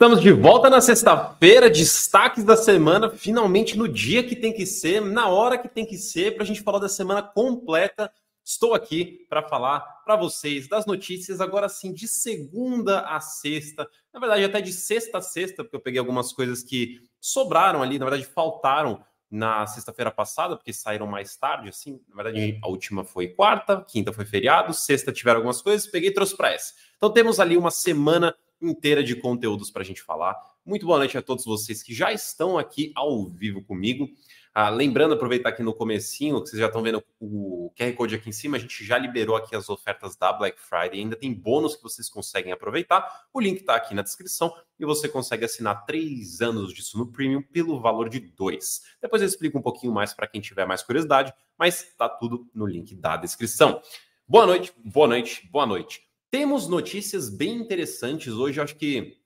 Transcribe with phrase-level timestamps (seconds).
[0.00, 5.02] Estamos de volta na sexta-feira, destaques da semana, finalmente no dia que tem que ser,
[5.02, 8.10] na hora que tem que ser, para a gente falar da semana completa.
[8.42, 14.18] Estou aqui para falar para vocês das notícias, agora sim, de segunda a sexta, na
[14.18, 18.06] verdade, até de sexta a sexta, porque eu peguei algumas coisas que sobraram ali, na
[18.06, 22.00] verdade, faltaram na sexta-feira passada, porque saíram mais tarde, assim.
[22.08, 26.14] Na verdade, a última foi quarta, quinta foi feriado, sexta tiveram algumas coisas, peguei e
[26.14, 26.72] trouxe para essa.
[26.96, 30.36] Então temos ali uma semana inteira de conteúdos para a gente falar.
[30.64, 34.08] Muito boa noite a todos vocês que já estão aqui ao vivo comigo.
[34.52, 38.28] Ah, lembrando, aproveitar aqui no comecinho, que vocês já estão vendo o QR Code aqui
[38.28, 41.76] em cima, a gente já liberou aqui as ofertas da Black Friday, ainda tem bônus
[41.76, 43.26] que vocês conseguem aproveitar.
[43.32, 47.42] O link está aqui na descrição e você consegue assinar três anos disso no Premium
[47.42, 48.82] pelo valor de dois.
[49.00, 52.66] Depois eu explico um pouquinho mais para quem tiver mais curiosidade, mas está tudo no
[52.66, 53.80] link da descrição.
[54.26, 56.09] Boa noite, boa noite, boa noite.
[56.30, 58.60] Temos notícias bem interessantes hoje.
[58.60, 59.18] Acho que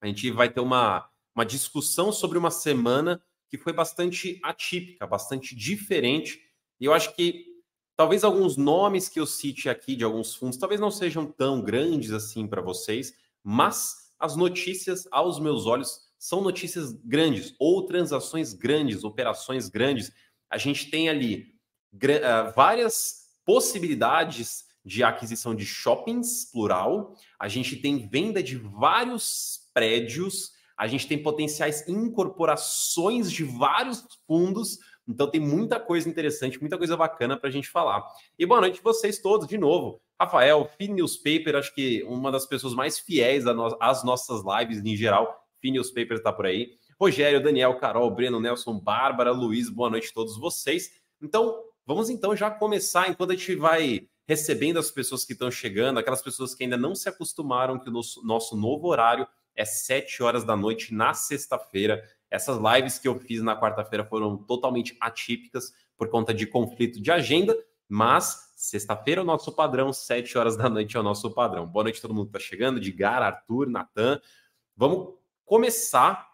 [0.00, 5.54] a gente vai ter uma, uma discussão sobre uma semana que foi bastante atípica, bastante
[5.54, 6.40] diferente.
[6.80, 7.44] E eu acho que
[7.94, 12.10] talvez alguns nomes que eu cite aqui de alguns fundos talvez não sejam tão grandes
[12.10, 13.14] assim para vocês,
[13.44, 20.10] mas as notícias, aos meus olhos, são notícias grandes ou transações grandes, operações grandes.
[20.48, 21.54] A gente tem ali
[21.92, 27.16] uh, várias possibilidades de aquisição de shoppings, plural.
[27.40, 30.52] A gente tem venda de vários prédios.
[30.78, 34.78] A gente tem potenciais incorporações de vários fundos.
[35.08, 38.04] Então tem muita coisa interessante, muita coisa bacana para a gente falar.
[38.38, 40.00] E boa noite vocês todos de novo.
[40.20, 43.44] Rafael, Fin Newspaper, acho que uma das pessoas mais fiéis
[43.80, 45.36] às nossas lives em geral.
[45.60, 46.70] Fin Newspaper está por aí.
[46.98, 50.92] Rogério, Daniel, Carol, Breno, Nelson, Bárbara, Luiz, boa noite a todos vocês.
[51.20, 55.98] Então, vamos então já começar, enquanto a gente vai recebendo as pessoas que estão chegando,
[55.98, 60.22] aquelas pessoas que ainda não se acostumaram que o nosso, nosso novo horário é 7
[60.22, 62.02] horas da noite na sexta-feira.
[62.30, 67.10] Essas lives que eu fiz na quarta-feira foram totalmente atípicas por conta de conflito de
[67.10, 67.56] agenda,
[67.88, 71.66] mas sexta-feira é o nosso padrão, 7 horas da noite é o nosso padrão.
[71.66, 74.20] Boa noite todo mundo que está chegando, Edgar, Arthur, Natan.
[74.76, 75.14] Vamos
[75.44, 76.28] começar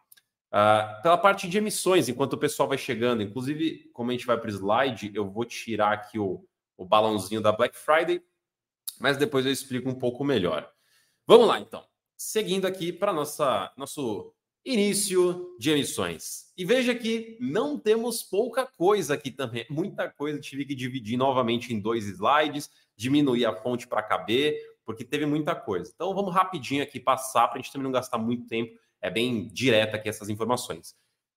[0.49, 3.23] uh, pela parte de emissões, enquanto o pessoal vai chegando.
[3.23, 6.45] Inclusive, como a gente vai para o slide, eu vou tirar aqui o,
[6.83, 8.23] o balãozinho da Black Friday,
[9.01, 10.71] mas depois eu explico um pouco melhor.
[11.27, 11.85] Vamos lá, então.
[12.17, 14.35] Seguindo aqui para nossa nosso
[14.65, 16.53] início de emissões.
[16.57, 20.41] E veja que não temos pouca coisa aqui também, muita coisa.
[20.41, 25.55] Tive que dividir novamente em dois slides, diminuir a fonte para caber, porque teve muita
[25.55, 25.91] coisa.
[25.93, 28.79] Então vamos rapidinho aqui passar para a gente também não gastar muito tempo.
[29.01, 30.95] É bem direta aqui essas informações.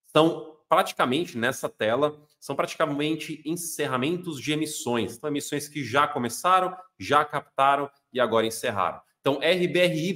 [0.10, 5.16] Então, praticamente nessa tela são praticamente encerramentos de emissões.
[5.16, 9.02] Então, emissões que já começaram, já captaram e agora encerraram.
[9.20, 10.16] Então, RBRY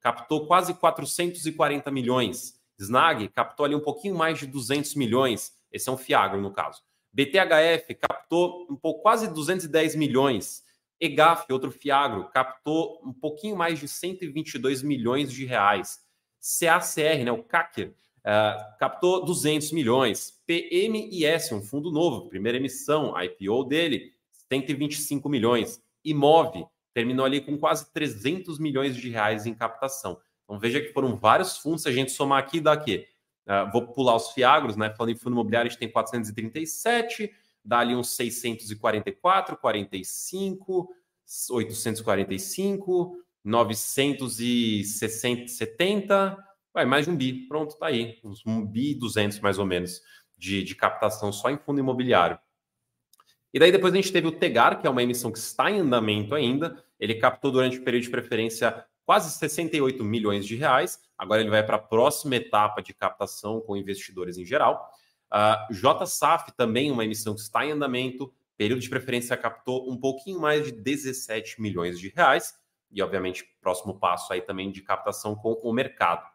[0.00, 2.60] captou quase 440 milhões.
[2.78, 5.52] Snag captou ali um pouquinho mais de 200 milhões.
[5.70, 6.82] Esse é um Fiagro, no caso.
[7.12, 10.62] BTHF captou um pouco, quase 210 milhões.
[11.00, 16.00] EGAF, outro Fiagro, captou um pouquinho mais de 122 milhões de reais.
[16.40, 20.40] CACR, né, o CACR, Uh, captou 200 milhões.
[20.46, 24.12] PMIS, um fundo novo, primeira emissão, IPO dele,
[24.48, 25.82] 125 milhões.
[26.04, 30.18] Imove terminou ali com quase 300 milhões de reais em captação.
[30.44, 33.06] Então veja que foram vários fundos, se a gente somar aqui, dá aqui.
[33.46, 34.90] Uh, vou pular os fiagros, né?
[34.90, 37.32] Falando em fundo imobiliário, a gente tem 437,
[37.64, 40.88] dá ali uns 644, 45,
[41.50, 46.38] 845, 960, 70,
[46.72, 47.46] Vai, mais de um bi.
[47.46, 48.18] Pronto, tá aí.
[48.24, 50.00] Uns um bi e duzentos, mais ou menos,
[50.38, 52.38] de, de captação só em fundo imobiliário.
[53.52, 55.80] E daí depois a gente teve o Tegar, que é uma emissão que está em
[55.80, 56.82] andamento ainda.
[56.98, 60.98] Ele captou durante o período de preferência quase 68 milhões de reais.
[61.18, 64.88] Agora ele vai para a próxima etapa de captação com investidores em geral.
[65.30, 68.32] Uh, JSAF também uma emissão que está em andamento.
[68.56, 72.54] Período de preferência captou um pouquinho mais de 17 milhões de reais.
[72.90, 76.26] E, obviamente, próximo passo aí também de captação com o mercado.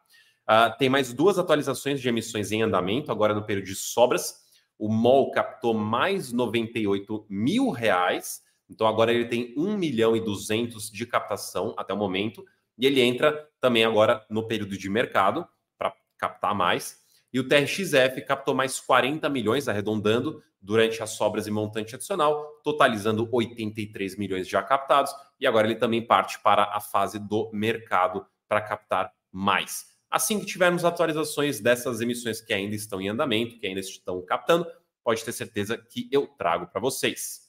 [0.48, 4.46] Uh, tem mais duas atualizações de emissões em andamento, agora no período de sobras.
[4.78, 8.40] O MOL captou mais 98 mil reais,
[8.70, 12.44] então agora ele tem 1 milhão e 200 de captação até o momento,
[12.78, 15.46] e ele entra também agora no período de mercado
[15.76, 16.98] para captar mais.
[17.30, 23.28] E o TRXF captou mais 40 milhões, arredondando, durante as sobras e montante adicional, totalizando
[23.30, 28.62] 83 milhões já captados, e agora ele também parte para a fase do mercado para
[28.62, 29.87] captar mais.
[30.10, 34.66] Assim que tivermos atualizações dessas emissões que ainda estão em andamento, que ainda estão captando,
[35.04, 37.48] pode ter certeza que eu trago para vocês.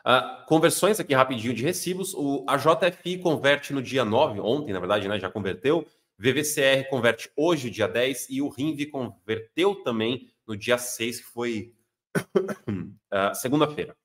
[0.00, 2.14] Uh, conversões aqui rapidinho de recibos.
[2.14, 5.86] O, a JFI converte no dia 9, ontem, na verdade, né, já converteu,
[6.18, 11.74] VVCR converte hoje, dia 10, e o RINV converteu também no dia 6, que foi
[12.16, 13.96] uh, segunda-feira.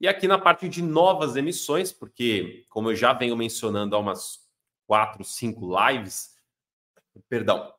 [0.00, 4.49] E aqui na parte de novas emissões, porque, como eu já venho mencionando há umas
[4.90, 6.30] quatro, cinco lives,
[7.28, 7.72] perdão,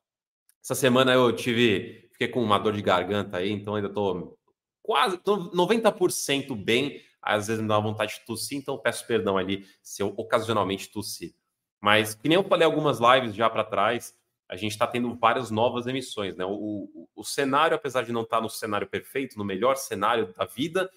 [0.63, 4.39] essa semana eu tive, fiquei com uma dor de garganta aí, então ainda estou
[4.81, 7.01] quase tô 90% bem.
[7.21, 11.35] Às vezes me dá vontade de tossir, então peço perdão ali se eu ocasionalmente tossir.
[11.81, 14.17] Mas, que nem eu falei algumas lives já para trás,
[14.47, 16.37] a gente está tendo várias novas emissões.
[16.37, 16.45] Né?
[16.45, 16.53] O,
[16.95, 20.45] o, o, cenário, apesar de não estar tá no cenário perfeito, no melhor cenário da
[20.45, 20.89] vida,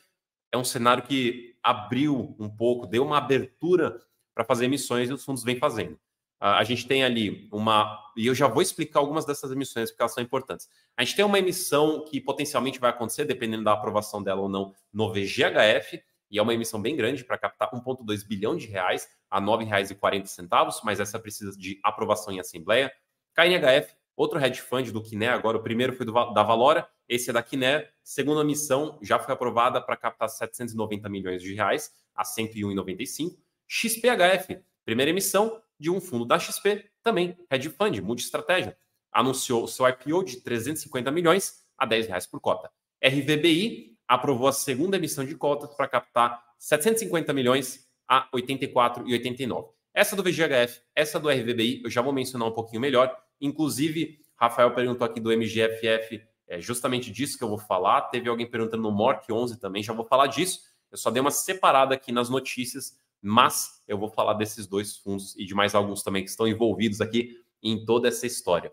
[0.53, 4.01] é um cenário que abriu um pouco, deu uma abertura
[4.35, 5.99] para fazer emissões e os fundos vêm fazendo.
[6.41, 7.99] A gente tem ali uma.
[8.17, 10.69] E eu já vou explicar algumas dessas emissões, porque elas são importantes.
[10.97, 14.75] A gente tem uma emissão que potencialmente vai acontecer, dependendo da aprovação dela ou não,
[14.93, 19.39] no VGHF, e é uma emissão bem grande para captar 1,2 bilhão de reais a
[19.39, 22.93] R$ 9,40, mas essa precisa de aprovação em assembleia.
[23.35, 27.33] KNHF, outro hedge fund do Kiné, agora o primeiro foi do, da Valora, esse é
[27.33, 27.89] da Kiné.
[28.03, 33.44] Segunda missão já foi aprovada para captar 790 milhões de reais a 101,95.
[33.67, 38.77] XPHF, primeira emissão de um fundo da XP, também hedge fund, multi-estratégia.
[39.13, 42.71] Anunciou seu IPO de 350 milhões a 10 reais por cota.
[43.05, 49.69] RVBI aprovou a segunda emissão de cotas para captar 750 milhões a 84,89.
[49.93, 53.17] Essa do VGHF, essa do RVBI, eu já vou mencionar um pouquinho melhor.
[53.41, 58.03] Inclusive, Rafael perguntou aqui do MGFF, é justamente disso que eu vou falar.
[58.03, 60.63] Teve alguém perguntando no MORC 11 também, já vou falar disso.
[60.91, 65.35] Eu só dei uma separada aqui nas notícias, mas eu vou falar desses dois fundos
[65.37, 68.71] e de mais alguns também que estão envolvidos aqui em toda essa história.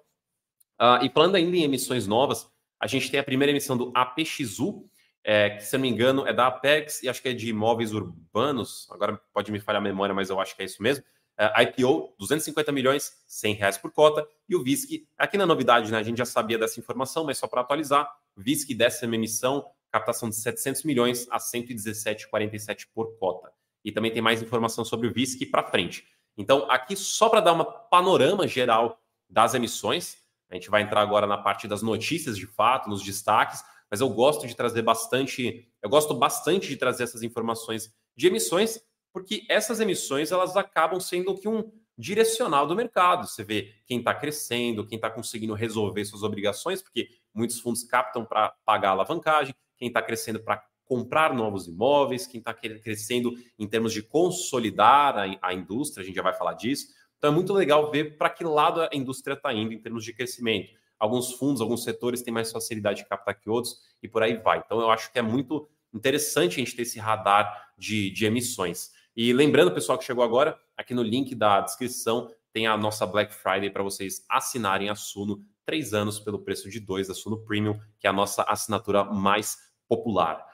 [0.77, 4.89] Uh, e falando ainda em emissões novas, a gente tem a primeira emissão do APXU,
[5.23, 7.93] é, que se não me engano é da Apex e acho que é de imóveis
[7.93, 8.89] urbanos.
[8.91, 11.03] Agora pode me falhar a memória, mas eu acho que é isso mesmo.
[11.37, 14.27] É, IPO, 250 milhões, 100 reais por cota.
[14.49, 15.97] E o VISC, aqui na novidade, né?
[15.99, 20.35] A gente já sabia dessa informação, mas só para atualizar, VISC décima emissão, captação de
[20.35, 23.49] 700 milhões a 117,47 por cota.
[23.83, 26.05] E também tem mais informação sobre o VISC para frente.
[26.37, 30.17] Então, aqui só para dar uma panorama geral das emissões,
[30.49, 34.09] a gente vai entrar agora na parte das notícias de fato, nos destaques, mas eu
[34.09, 38.81] gosto de trazer bastante, eu gosto bastante de trazer essas informações de emissões,
[39.13, 43.27] porque essas emissões elas acabam sendo que um direcional do mercado.
[43.27, 48.25] Você vê quem está crescendo, quem está conseguindo resolver suas obrigações, porque muitos fundos captam
[48.25, 53.65] para pagar a alavancagem, quem está crescendo para comprar novos imóveis, quem está crescendo em
[53.65, 56.87] termos de consolidar a, a indústria, a gente já vai falar disso.
[57.17, 60.11] Então é muito legal ver para que lado a indústria está indo em termos de
[60.11, 64.35] crescimento alguns fundos, alguns setores têm mais facilidade de captar que outros e por aí
[64.35, 64.61] vai.
[64.63, 68.91] Então, eu acho que é muito interessante a gente ter esse radar de, de emissões.
[69.15, 73.33] E lembrando, pessoal que chegou agora, aqui no link da descrição tem a nossa Black
[73.33, 77.79] Friday para vocês assinarem a Suno três anos pelo preço de dois da Suno Premium,
[77.97, 80.50] que é a nossa assinatura mais popular.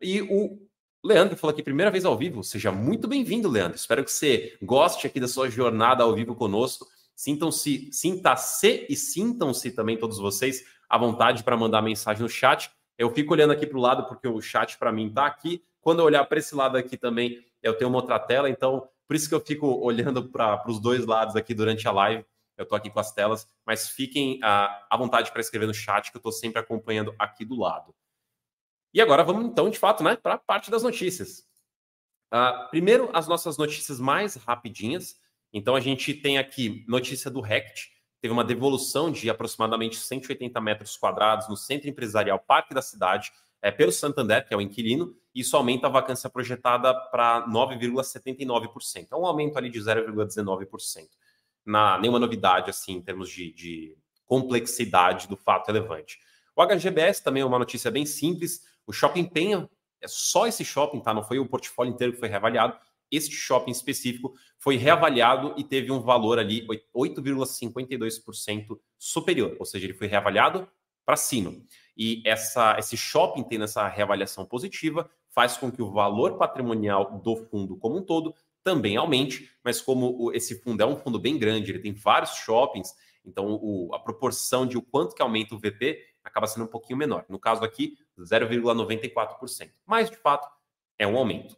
[0.00, 0.58] E o
[1.02, 2.42] Leandro falou aqui, primeira vez ao vivo.
[2.42, 3.76] Seja muito bem-vindo, Leandro.
[3.76, 6.86] Espero que você goste aqui da sua jornada ao vivo conosco.
[7.14, 12.70] Sintam-se, sinta-se e sintam-se também todos vocês à vontade para mandar mensagem no chat.
[12.98, 15.62] Eu fico olhando aqui para o lado porque o chat para mim está aqui.
[15.80, 19.14] Quando eu olhar para esse lado aqui também, eu tenho uma outra tela, então por
[19.14, 22.24] isso que eu fico olhando para os dois lados aqui durante a live.
[22.56, 26.10] Eu estou aqui com as telas, mas fiquem ah, à vontade para escrever no chat
[26.10, 27.94] que eu estou sempre acompanhando aqui do lado.
[28.96, 31.40] E agora vamos então, de fato, né, para a parte das notícias.
[32.32, 35.16] Uh, primeiro, as nossas notícias mais rapidinhas.
[35.52, 37.90] Então a gente tem aqui notícia do RECT,
[38.22, 43.70] teve uma devolução de aproximadamente 180 metros quadrados no centro empresarial Parque da Cidade, é,
[43.70, 49.08] pelo Santander, que é o inquilino, isso aumenta a vacância projetada para 9,79%.
[49.12, 51.06] É um aumento ali de 0,19%.
[51.66, 56.18] Na, nenhuma novidade assim em termos de, de complexidade do fato relevante.
[56.56, 58.62] O HGBS também é uma notícia bem simples.
[58.86, 59.68] O Shopping Penha,
[60.00, 61.12] é só esse shopping, tá?
[61.12, 62.78] Não foi o portfólio inteiro que foi reavaliado,
[63.10, 69.94] este shopping específico foi reavaliado e teve um valor ali 8,52% superior, ou seja, ele
[69.94, 70.68] foi reavaliado
[71.04, 71.54] para cima.
[71.96, 77.36] E essa, esse shopping tendo essa reavaliação positiva faz com que o valor patrimonial do
[77.36, 81.70] fundo como um todo também aumente, mas como esse fundo é um fundo bem grande,
[81.70, 82.92] ele tem vários shoppings,
[83.24, 86.98] então o, a proporção de o quanto que aumenta o VP acaba sendo um pouquinho
[86.98, 87.24] menor.
[87.28, 89.70] No caso aqui, 0,94%.
[89.86, 90.48] Mas, de fato,
[90.98, 91.56] é um aumento.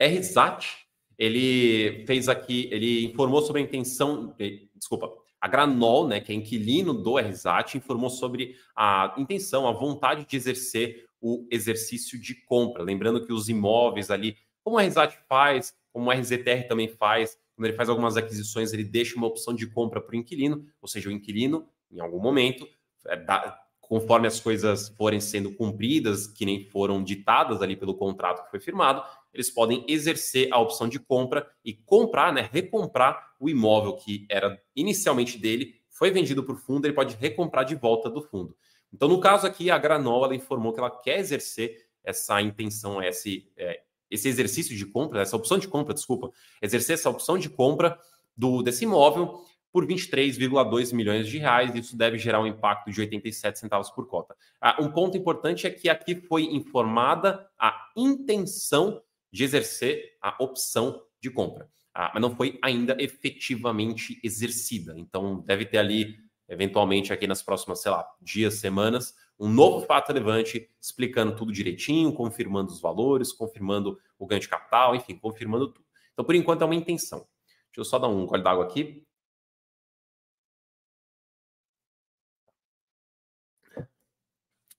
[0.00, 0.86] RSAT,
[1.18, 4.34] ele fez aqui, ele informou sobre a intenção,
[4.74, 10.26] desculpa, a Granol, né, que é inquilino do RSAT, informou sobre a intenção, a vontade
[10.26, 12.82] de exercer o exercício de compra.
[12.82, 17.66] Lembrando que os imóveis ali, como a RSAT faz, como o RZTR também faz, quando
[17.66, 21.10] ele faz algumas aquisições, ele deixa uma opção de compra para o inquilino, ou seja,
[21.10, 22.66] o inquilino, em algum momento,
[23.06, 28.44] é, dá, conforme as coisas forem sendo cumpridas, que nem foram ditadas ali pelo contrato
[28.44, 29.02] que foi firmado,
[29.34, 34.62] eles podem exercer a opção de compra e comprar, né, recomprar o imóvel que era
[34.76, 38.56] inicialmente dele, foi vendido para o fundo, ele pode recomprar de volta do fundo.
[38.94, 43.50] Então, no caso aqui, a Granol ela informou que ela quer exercer essa intenção, esse,
[43.56, 46.30] é, esse exercício de compra, essa opção de compra, desculpa,
[46.62, 47.98] exercer essa opção de compra
[48.36, 51.74] do desse imóvel por 23,2 milhões de reais.
[51.74, 54.36] Isso deve gerar um impacto de 87 centavos por cota.
[54.60, 61.02] Ah, um ponto importante é que aqui foi informada a intenção de exercer a opção
[61.20, 64.94] de compra, ah, mas não foi ainda efetivamente exercida.
[64.96, 66.16] Então, deve ter ali,
[66.48, 72.12] eventualmente, aqui nas próximas, sei lá, dias, semanas, um novo fato relevante explicando tudo direitinho,
[72.12, 75.86] confirmando os valores, confirmando o ganho de capital, enfim, confirmando tudo.
[76.12, 77.26] Então, por enquanto, é uma intenção.
[77.66, 79.06] Deixa eu só dar um gole d'água aqui.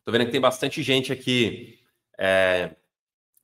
[0.02, 1.80] Estou vendo que tem bastante gente aqui
[2.20, 2.76] é,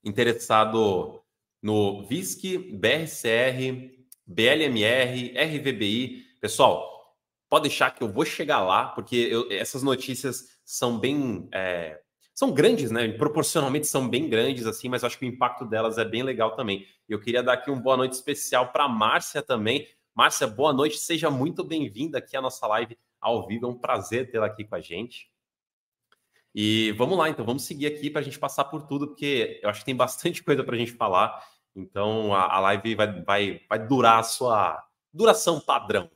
[0.04, 1.22] interessado
[1.62, 3.92] no VISC, BRCR,
[4.26, 6.26] BLMR, RVBI.
[6.42, 7.16] Pessoal,
[7.48, 11.48] pode deixar que eu vou chegar lá, porque eu, essas notícias são bem.
[11.54, 12.02] É,
[12.34, 13.08] são grandes, né?
[13.10, 16.88] Proporcionalmente são bem grandes, assim, mas acho que o impacto delas é bem legal também.
[17.08, 19.88] Eu queria dar aqui uma boa noite especial para a Márcia também.
[20.16, 23.68] Márcia, boa noite, seja muito bem-vinda aqui à nossa live ao vivo.
[23.68, 25.30] É um prazer tê-la aqui com a gente.
[26.60, 29.70] E vamos lá, então, vamos seguir aqui para a gente passar por tudo, porque eu
[29.70, 31.40] acho que tem bastante coisa para a gente falar.
[31.76, 34.84] Então, a, a live vai, vai, vai durar a sua
[35.14, 36.10] duração padrão.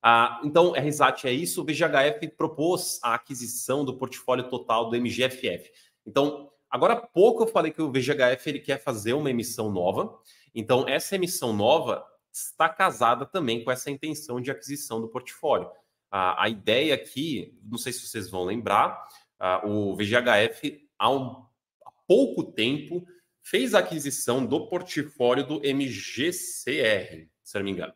[0.00, 1.60] Ah, então, RSAT é isso.
[1.60, 5.72] O VGHF propôs a aquisição do portfólio total do MGFF.
[6.06, 10.16] Então, agora há pouco eu falei que o VGHF ele quer fazer uma emissão nova.
[10.54, 15.68] Então, essa emissão nova está casada também com essa intenção de aquisição do portfólio.
[16.08, 19.08] a ideia aqui, não sei se vocês vão lembrar,
[19.42, 21.44] uh, o VGHF, há, um,
[21.84, 23.04] há pouco tempo,
[23.42, 27.92] fez a aquisição do portfólio do MGCR, se não me engano.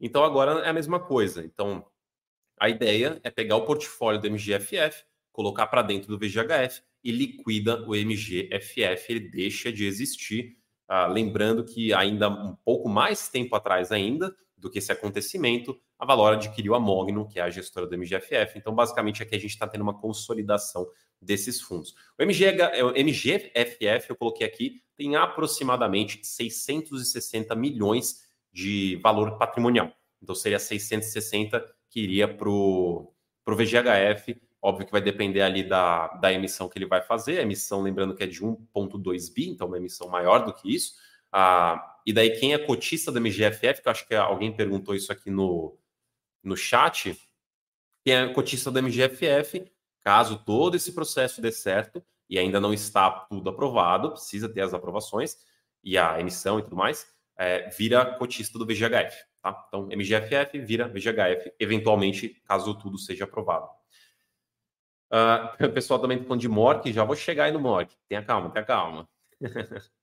[0.00, 1.44] Então agora é a mesma coisa.
[1.44, 1.86] Então
[2.58, 7.82] a ideia é pegar o portfólio do MGFF, colocar para dentro do VGHF e liquida
[7.88, 10.58] o MGFF, ele deixa de existir.
[10.88, 16.06] Ah, lembrando que ainda um pouco mais tempo atrás ainda do que esse acontecimento, a
[16.06, 18.58] Valora adquiriu a Mogno, que é a gestora do MGFF.
[18.58, 20.88] Então, basicamente, aqui a gente está tendo uma consolidação
[21.20, 21.94] desses fundos.
[22.18, 29.92] O, MG, o MGFF, eu coloquei aqui, tem aproximadamente 660 milhões de valor patrimonial.
[30.22, 33.12] Então, seria 660 que iria para o
[33.46, 34.40] VGHF.
[34.62, 37.40] Óbvio que vai depender ali da, da emissão que ele vai fazer.
[37.40, 40.94] A emissão, lembrando que é de 1,2 bi, então uma emissão maior do que isso.
[41.30, 45.12] Ah, e daí, quem é cotista do MGFF, que eu acho que alguém perguntou isso
[45.12, 45.78] aqui no,
[46.42, 47.16] no chat,
[48.04, 49.70] quem é cotista do MGFF,
[50.00, 54.72] caso todo esse processo dê certo, e ainda não está tudo aprovado, precisa ter as
[54.72, 55.36] aprovações
[55.82, 57.06] e a emissão e tudo mais,
[57.36, 59.24] é, vira cotista do VGHF.
[59.42, 59.64] Tá?
[59.68, 63.68] Então, MGFF vira VGHF, eventualmente, caso tudo seja aprovado.
[65.10, 67.94] Uh, o pessoal também está falando de MORC, já vou chegar aí no MORC.
[68.08, 69.08] Tenha calma, tenha calma.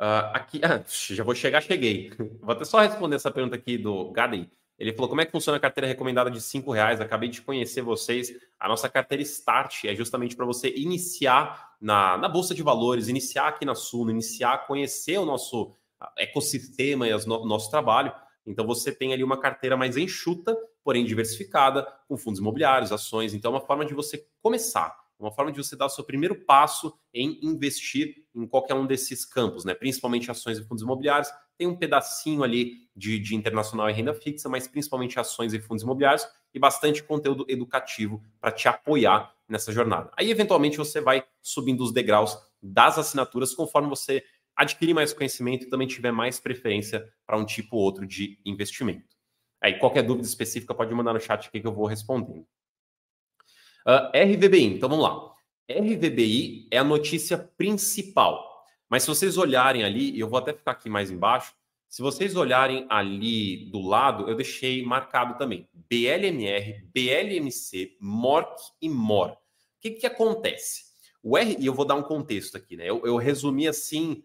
[0.00, 2.10] Uh, aqui, ah, já vou chegar, cheguei.
[2.40, 4.50] Vou até só responder essa pergunta aqui do Gaden.
[4.78, 7.02] Ele falou: como é que funciona a carteira recomendada de cinco reais?
[7.02, 8.32] Acabei de conhecer vocês.
[8.58, 13.48] A nossa carteira Start é justamente para você iniciar na, na Bolsa de Valores, iniciar
[13.48, 15.74] aqui na Suno, iniciar conhecer o nosso
[16.16, 18.10] ecossistema e o no, nosso trabalho.
[18.46, 23.34] Então você tem ali uma carteira mais enxuta, porém diversificada, com fundos imobiliários, ações.
[23.34, 26.34] Então é uma forma de você começar uma forma de você dar o seu primeiro
[26.34, 29.74] passo em investir em qualquer um desses campos, né?
[29.74, 31.30] principalmente ações e fundos imobiliários.
[31.58, 35.82] Tem um pedacinho ali de, de internacional e renda fixa, mas principalmente ações e fundos
[35.82, 40.10] imobiliários e bastante conteúdo educativo para te apoiar nessa jornada.
[40.16, 44.22] Aí, eventualmente, você vai subindo os degraus das assinaturas conforme você
[44.56, 49.16] adquirir mais conhecimento e também tiver mais preferência para um tipo ou outro de investimento.
[49.60, 52.46] Aí, qualquer dúvida específica, pode mandar no chat aqui que eu vou respondendo.
[53.86, 55.29] Uh, ah, RVBI, então vamos lá.
[55.70, 58.64] RVBI é a notícia principal.
[58.88, 61.54] Mas se vocês olharem ali, eu vou até ficar aqui mais embaixo,
[61.88, 69.32] se vocês olharem ali do lado, eu deixei marcado também BLMR, BLMC, MORC e MOR.
[69.32, 69.36] O
[69.80, 70.84] que, que acontece?
[71.22, 72.88] O R, e eu vou dar um contexto aqui, né?
[72.88, 74.22] Eu, eu resumi assim,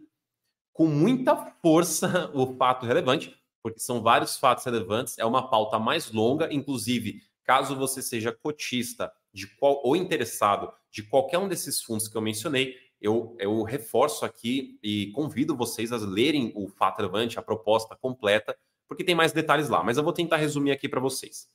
[0.72, 6.12] com muita força, o fato relevante, porque são vários fatos relevantes, é uma pauta mais
[6.12, 12.08] longa, inclusive, caso você seja cotista de qual ou interessado de qualquer um desses fundos
[12.08, 17.38] que eu mencionei, eu, eu reforço aqui e convido vocês a lerem o Fato Levante,
[17.38, 21.02] a proposta completa, porque tem mais detalhes lá, mas eu vou tentar resumir aqui para
[21.02, 21.50] vocês.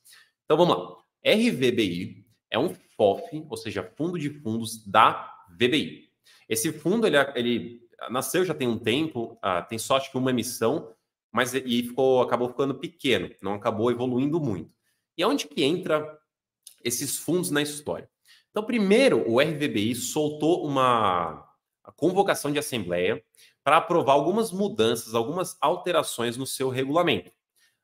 [0.44, 0.94] Então vamos lá.
[1.24, 6.10] RVBI é um FOF, ou seja, fundo de fundos da VBI.
[6.46, 10.30] Esse fundo ele, ele nasceu já tem um tempo, uh, tem só acho que uma
[10.30, 10.94] emissão,
[11.32, 14.70] mas e ficou, acabou ficando pequeno, não acabou evoluindo muito.
[15.16, 16.18] E aonde que entra
[16.84, 18.10] esses fundos na história?
[18.50, 21.48] Então, primeiro, o RVBI soltou uma
[21.96, 23.22] convocação de assembleia
[23.62, 27.30] para aprovar algumas mudanças, algumas alterações no seu regulamento.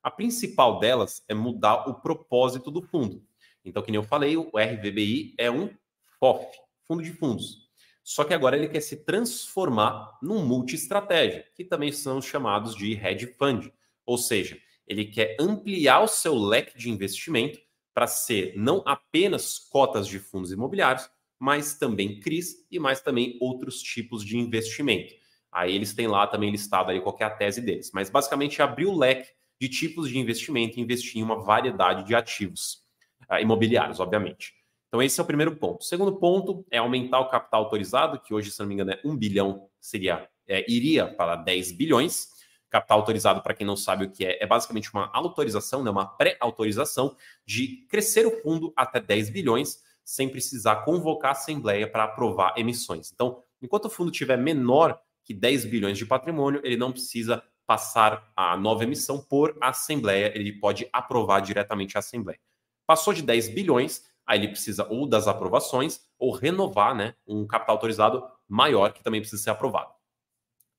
[0.02, 3.22] A principal delas é mudar o propósito do fundo.
[3.64, 5.70] Então, que nem eu falei, o RVBI é um
[6.18, 6.46] FOF,
[6.86, 7.66] fundo de fundos.
[8.02, 13.26] Só que agora ele quer se transformar num multi-estratégia, que também são chamados de hedge
[13.36, 13.72] fund.
[14.04, 14.56] Ou seja,
[14.86, 17.58] ele quer ampliar o seu leque de investimento
[17.96, 21.08] para ser não apenas cotas de fundos imobiliários,
[21.40, 25.14] mas também CRIs e mais também outros tipos de investimento.
[25.50, 27.90] Aí eles têm lá também listado aí qual é a tese deles.
[27.94, 32.14] Mas basicamente abrir o leque de tipos de investimento e investir em uma variedade de
[32.14, 32.82] ativos
[33.30, 34.52] uh, imobiliários, obviamente.
[34.88, 35.80] Então esse é o primeiro ponto.
[35.80, 39.00] O segundo ponto é aumentar o capital autorizado, que hoje, se não me engano, é
[39.02, 42.28] 1 bilhão, seria, é, iria para 10 bilhões.
[42.76, 46.06] Capital autorizado, para quem não sabe o que é, é basicamente uma autorização, né, uma
[46.06, 47.16] pré-autorização
[47.46, 53.10] de crescer o fundo até 10 bilhões, sem precisar convocar a Assembleia para aprovar emissões.
[53.12, 58.30] Então, enquanto o fundo tiver menor que 10 bilhões de patrimônio, ele não precisa passar
[58.36, 62.38] a nova emissão por Assembleia, ele pode aprovar diretamente a Assembleia.
[62.86, 67.76] Passou de 10 bilhões, aí ele precisa ou das aprovações ou renovar né, um capital
[67.76, 69.90] autorizado maior que também precisa ser aprovado.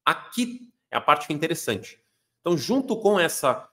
[0.05, 1.99] Aqui é a parte que é interessante.
[2.41, 3.69] Então, junto com essa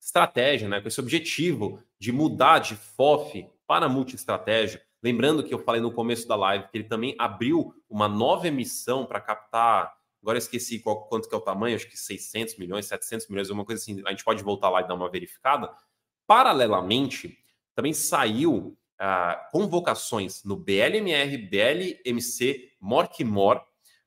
[0.00, 5.80] estratégia, né, com esse objetivo de mudar de FOF para multi-estratégia, lembrando que eu falei
[5.80, 10.40] no começo da live que ele também abriu uma nova emissão para captar, agora eu
[10.40, 13.80] esqueci qual, quanto que é o tamanho, acho que 600 milhões, 700 milhões, alguma coisa
[13.80, 15.72] assim, a gente pode voltar lá e dar uma verificada.
[16.26, 17.38] Paralelamente,
[17.74, 23.62] também saiu ah, convocações no BLMR, BLMC, MORC-MOR,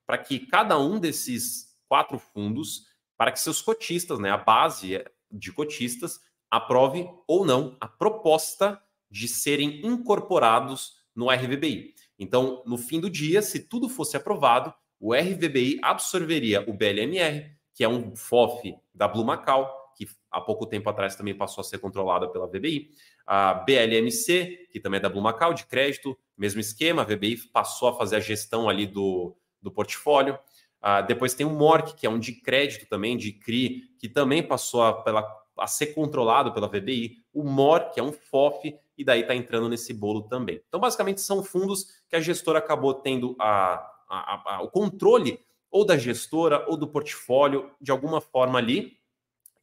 [0.05, 2.84] para que cada um desses quatro fundos
[3.17, 9.28] para que seus cotistas, né, a base de cotistas, aprove ou não a proposta de
[9.28, 11.93] serem incorporados no RVBI.
[12.17, 17.84] Então, no fim do dia, se tudo fosse aprovado, o RVBI absorveria o BLMR, que
[17.84, 21.80] é um FOF da Blue Macau, que há pouco tempo atrás também passou a ser
[21.80, 22.91] controlada pela VBI,
[23.25, 27.89] a BLMC, que também é da Blue Macau, de crédito, mesmo esquema, a VBI passou
[27.89, 30.39] a fazer a gestão ali do, do portfólio.
[30.81, 34.41] Uh, depois tem o MORC, que é um de crédito também, de CRI, que também
[34.41, 37.17] passou a, pela, a ser controlado pela VBI.
[37.33, 40.61] O MOR, que é um FOF, e daí está entrando nesse bolo também.
[40.67, 43.75] Então, basicamente, são fundos que a gestora acabou tendo a,
[44.09, 45.39] a, a, o controle
[45.71, 48.97] ou da gestora ou do portfólio de alguma forma ali,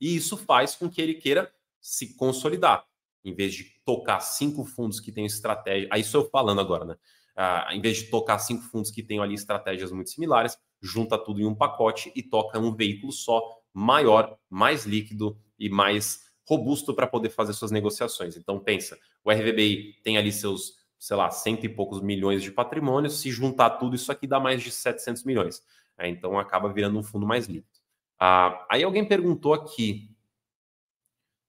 [0.01, 2.85] e isso faz com que ele queira se consolidar.
[3.25, 6.97] Em vez de tocar cinco fundos que têm estratégia, aí estou eu falando agora, né?
[7.37, 11.41] Uh, em vez de tocar cinco fundos que têm ali estratégias muito similares, junta tudo
[11.41, 17.07] em um pacote e toca um veículo só, maior, mais líquido e mais robusto para
[17.07, 18.37] poder fazer suas negociações.
[18.37, 23.11] Então pensa, o RVBI tem ali seus, sei lá, cento e poucos milhões de patrimônio,
[23.11, 25.63] se juntar tudo isso aqui dá mais de 700 milhões.
[25.99, 27.81] É, então acaba virando um fundo mais líquido.
[28.19, 30.11] Ah, aí alguém perguntou aqui,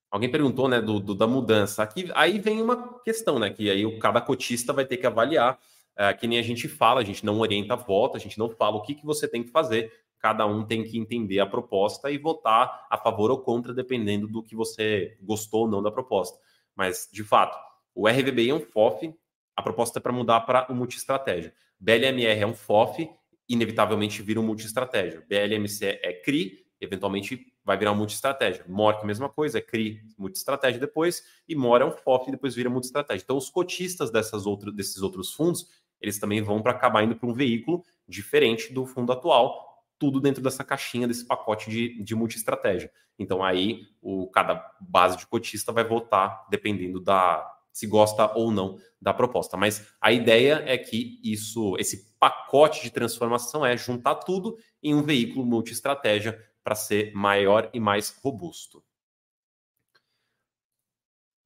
[0.10, 1.84] alguém perguntou, né, do, do, da mudança.
[1.84, 5.60] Aqui, aí vem uma questão, né, que aí o cada cotista vai ter que avaliar
[5.98, 8.50] é, que nem a gente fala, a gente não orienta a voto, a gente não
[8.50, 12.12] fala o que, que você tem que fazer, cada um tem que entender a proposta
[12.12, 16.38] e votar a favor ou contra, dependendo do que você gostou ou não da proposta.
[16.76, 17.58] Mas, de fato,
[17.96, 19.14] o RVBI é um FOF,
[19.56, 21.54] a proposta é para mudar para o multi-estratégia.
[21.80, 23.10] BLMR é um FOF,
[23.50, 25.26] inevitavelmente vira um multi-estratégia.
[25.28, 28.64] BLMC é CRI, eventualmente vai virar um multi-estratégia.
[28.68, 32.70] MORC, mesma coisa, é CRI, multi-estratégia depois, e MOR é um FOF e depois vira
[32.70, 33.24] multi-estratégia.
[33.24, 35.68] Então, os cotistas dessas outras, desses outros fundos,
[36.02, 40.42] eles também vão para acabar indo para um veículo diferente do fundo atual, tudo dentro
[40.42, 42.92] dessa caixinha, desse pacote de, de multi-estratégia.
[43.18, 48.80] Então aí o, cada base de cotista vai votar dependendo da se gosta ou não
[49.00, 49.56] da proposta.
[49.56, 55.04] Mas a ideia é que isso, esse pacote de transformação é juntar tudo em um
[55.04, 58.84] veículo multi-estratégia para ser maior e mais robusto.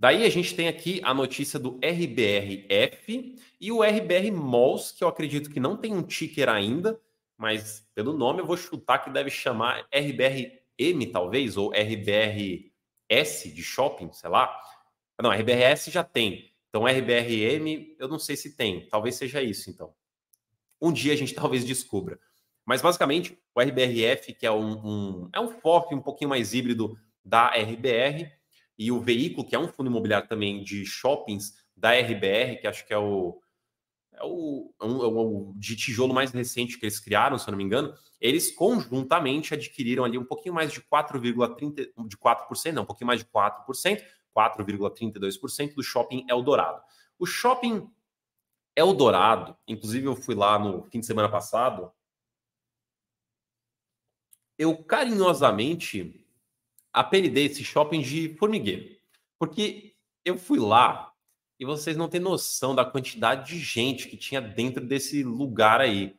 [0.01, 5.07] Daí a gente tem aqui a notícia do RBRF e o RBR Malls, que eu
[5.07, 6.99] acredito que não tem um ticker ainda,
[7.37, 12.73] mas pelo nome eu vou chutar que deve chamar RBRM, talvez, ou RBRS
[13.53, 14.51] de shopping, sei lá.
[15.21, 16.51] Não, RBRS já tem.
[16.69, 18.87] Então, RBRM, eu não sei se tem.
[18.89, 19.93] Talvez seja isso, então.
[20.81, 22.19] um dia a gente talvez descubra.
[22.65, 26.97] Mas basicamente, o RBRF, que é um, um, é um FOF um pouquinho mais híbrido
[27.23, 28.40] da RBR,
[28.81, 32.83] e o veículo, que é um fundo imobiliário também de shoppings da RBR, que acho
[32.87, 33.39] que é o,
[34.11, 37.51] é o, é um, é o de tijolo mais recente que eles criaram, se eu
[37.51, 42.81] não me engano, eles conjuntamente adquiriram ali um pouquinho mais de 4,30% de 4%, não,
[42.81, 44.03] um pouquinho mais de 4%,
[44.35, 46.81] 4,32% do shopping Eldorado.
[47.19, 47.87] O shopping
[48.75, 51.91] Eldorado, inclusive eu fui lá no fim de semana passado,
[54.57, 56.20] eu carinhosamente
[56.93, 58.95] apelidei esse shopping de formigueiro,
[59.39, 61.11] porque eu fui lá
[61.59, 66.15] e vocês não têm noção da quantidade de gente que tinha dentro desse lugar aí.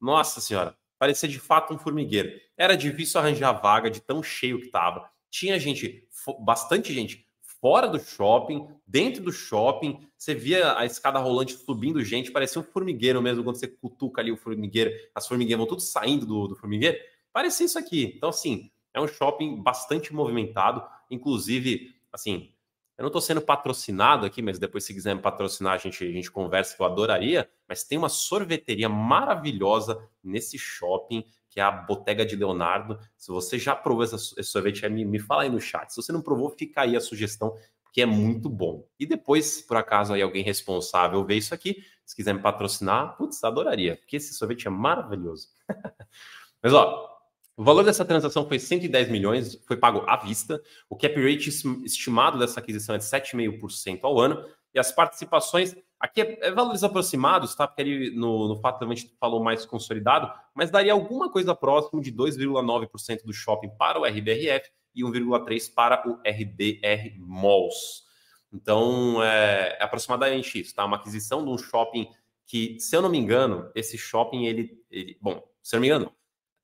[0.00, 2.32] Nossa senhora, parecia de fato um formigueiro.
[2.56, 5.10] Era difícil arranjar vaga de tão cheio que tava.
[5.30, 6.08] Tinha gente,
[6.40, 7.26] bastante gente
[7.60, 10.00] fora do shopping, dentro do shopping.
[10.16, 14.32] Você via a escada rolante subindo gente, parecia um formigueiro mesmo quando você cutuca ali
[14.32, 14.90] o formigueiro.
[15.14, 16.98] As formigueiras vão tudo saindo do, do formigueiro.
[17.32, 18.14] Parecia isso aqui.
[18.16, 20.82] Então, assim, é um shopping bastante movimentado.
[21.10, 22.50] Inclusive, assim,
[22.96, 26.10] eu não estou sendo patrocinado aqui, mas depois, se quiser me patrocinar, a gente, a
[26.10, 27.48] gente conversa, que eu adoraria.
[27.68, 32.98] Mas tem uma sorveteria maravilhosa nesse shopping, que é a Botega de Leonardo.
[33.18, 35.90] Se você já provou esse sorvete, me, me fala aí no chat.
[35.90, 37.54] Se você não provou, fica aí a sugestão,
[37.92, 38.88] que é muito bom.
[38.98, 43.44] E depois, por acaso, aí alguém responsável ver isso aqui, se quiser me patrocinar, putz,
[43.44, 45.48] adoraria, porque esse sorvete é maravilhoso.
[46.62, 47.15] mas, ó,
[47.56, 50.60] o valor dessa transação foi 110 milhões, foi pago à vista.
[50.90, 51.48] O cap rate
[51.84, 54.44] estimado dessa aquisição é de 7,5% ao ano.
[54.74, 57.66] E as participações, aqui é, é, valores aproximados, tá?
[57.66, 62.02] Porque ali no, no fato a gente falou mais consolidado, mas daria alguma coisa próximo
[62.02, 68.04] de 2,9% do shopping para o RBRF e 1,3% para o RBR Malls.
[68.52, 70.84] Então, é, é aproximadamente isso, tá?
[70.84, 72.06] Uma aquisição de um shopping
[72.44, 75.88] que, se eu não me engano, esse shopping, ele, ele bom, se eu não me
[75.88, 76.12] engano,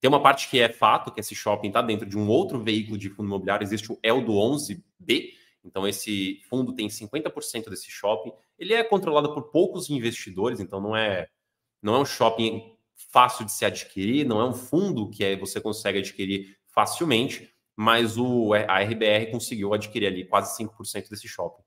[0.02, 2.98] tem uma parte que é fato, que esse shopping está dentro de um outro veículo
[2.98, 5.34] de fundo imobiliário, existe o Eldo 11B,
[5.64, 8.32] então esse fundo tem 50% desse shopping.
[8.58, 11.28] Ele é controlado por poucos investidores, então não é,
[11.80, 12.76] não é um shopping
[13.12, 18.18] fácil de se adquirir, não é um fundo que é, você consegue adquirir facilmente, mas
[18.18, 21.62] o, a RBR conseguiu adquirir ali quase 5% desse shopping.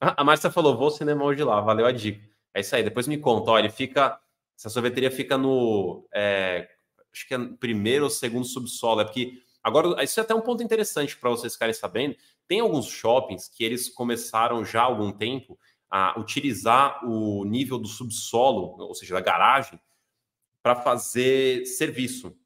[0.00, 2.28] A Márcia falou, vou ao cinema hoje lá, valeu a dica.
[2.52, 4.18] É isso aí, depois me conta, olha, fica,
[4.58, 6.04] essa sorveteria fica no...
[6.12, 6.68] É,
[7.18, 9.00] acho que é primeiro ou segundo subsolo.
[9.00, 12.16] É porque agora isso é até um ponto interessante para vocês ficarem sabendo.
[12.46, 15.58] Tem alguns shoppings que eles começaram já há algum tempo
[15.90, 19.80] a utilizar o nível do subsolo, ou seja, da garagem,
[20.62, 22.36] para fazer serviço.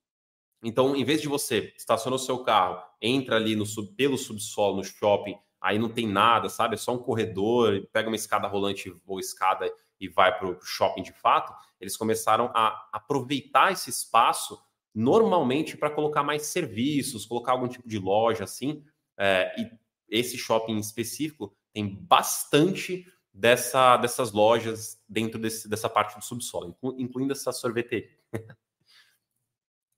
[0.62, 4.76] Então, em vez de você estacionar o seu carro, entra ali no sub, pelo subsolo
[4.76, 6.74] no shopping, aí não tem nada, sabe?
[6.74, 9.72] É só um corredor, pega uma escada rolante ou escada
[10.02, 14.60] e vai para o shopping de fato, eles começaram a aproveitar esse espaço
[14.92, 18.84] normalmente para colocar mais serviços, colocar algum tipo de loja assim.
[19.16, 19.70] É, e
[20.08, 27.32] esse shopping específico tem bastante dessa, dessas lojas dentro desse, dessa parte do subsolo, incluindo
[27.32, 28.10] essa sorveteria.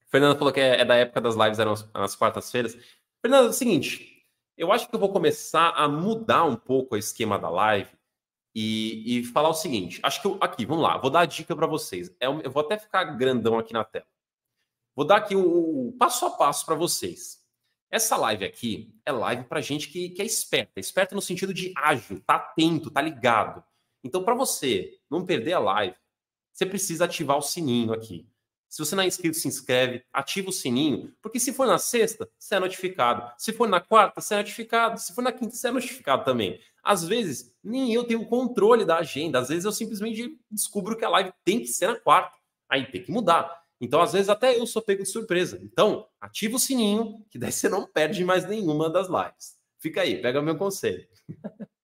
[0.09, 2.77] Fernanda falou que é, é, da época das lives, eram as quartas-feiras.
[3.23, 4.23] Fernanda, é o seguinte,
[4.57, 7.91] eu acho que eu vou começar a mudar um pouco o esquema da live
[8.55, 11.55] e, e falar o seguinte: acho que eu, aqui, vamos lá, vou dar a dica
[11.57, 12.15] para vocês.
[12.21, 14.07] É, eu vou até ficar grandão aqui na tela.
[14.95, 17.43] Vou dar aqui o, o passo a passo para vocês.
[17.91, 21.73] Essa live aqui é live para gente que, que é esperta, esperta no sentido de
[21.77, 23.63] ágil, tá atento, tá ligado.
[24.03, 25.97] Então, para você não perder a live,
[26.53, 28.29] você precisa ativar o sininho aqui.
[28.69, 32.29] Se você não é inscrito, se inscreve, ativa o sininho, porque se for na sexta,
[32.37, 33.33] você é notificado.
[33.39, 34.99] Se for na quarta, você é notificado.
[34.99, 36.61] Se for na quinta, você é notificado também.
[36.85, 39.39] Às vezes, nem eu tenho controle da agenda.
[39.39, 42.37] Às vezes, eu simplesmente descubro que a live tem que ser na quarta.
[42.69, 43.63] Aí tem que mudar.
[43.81, 45.61] Então, às vezes, até eu sou pego de surpresa.
[45.63, 49.57] Então, ativa o sininho, que daí você não perde mais nenhuma das lives.
[49.79, 51.07] Fica aí, pega meu conselho.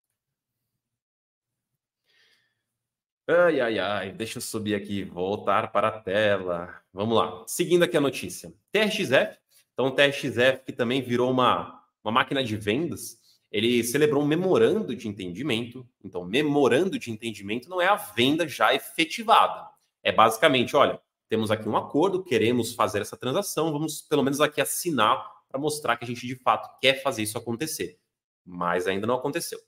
[3.33, 6.83] Ai, ai, ai, deixa eu subir aqui, voltar para a tela.
[6.93, 7.45] Vamos lá.
[7.47, 8.53] Seguindo aqui a notícia.
[8.73, 9.39] TRXF,
[9.73, 13.20] então o TRXF que também virou uma, uma máquina de vendas,
[13.51, 15.87] ele celebrou um memorando de entendimento.
[16.05, 19.69] Então, memorando de entendimento não é a venda já efetivada.
[20.03, 24.61] É basicamente, olha, temos aqui um acordo, queremos fazer essa transação, vamos pelo menos aqui
[24.61, 27.99] assinar para mostrar que a gente de fato quer fazer isso acontecer.
[28.45, 29.59] Mas ainda não aconteceu.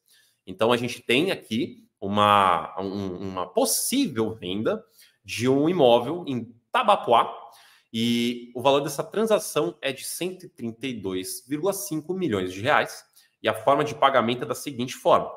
[0.47, 4.85] Então, a gente tem aqui uma, um, uma possível venda
[5.25, 7.43] de um imóvel em Tabapuá
[7.93, 13.05] e o valor dessa transação é de 132,5 milhões de reais
[13.43, 15.31] e a forma de pagamento é da seguinte forma: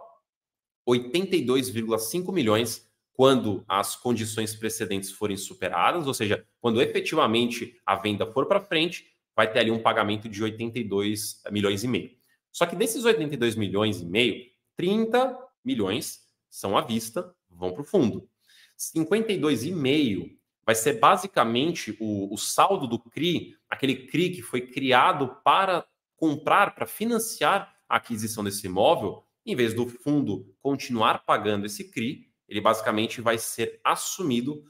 [0.87, 8.45] 82,5 milhões quando as condições precedentes forem superadas, ou seja, quando efetivamente a venda for
[8.45, 12.11] para frente, vai ter ali um pagamento de 82 milhões e meio.
[12.51, 17.85] Só que desses 82 milhões e meio, 30 milhões são à vista, vão para o
[17.85, 18.29] fundo.
[18.77, 25.85] 52,5 vai ser basicamente o, o saldo do CRI, aquele CRI que foi criado para
[26.17, 32.29] comprar, para financiar a aquisição desse imóvel, em vez do fundo continuar pagando esse CRI,
[32.47, 34.63] ele basicamente vai ser assumido.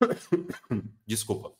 [1.06, 1.52] Desculpa.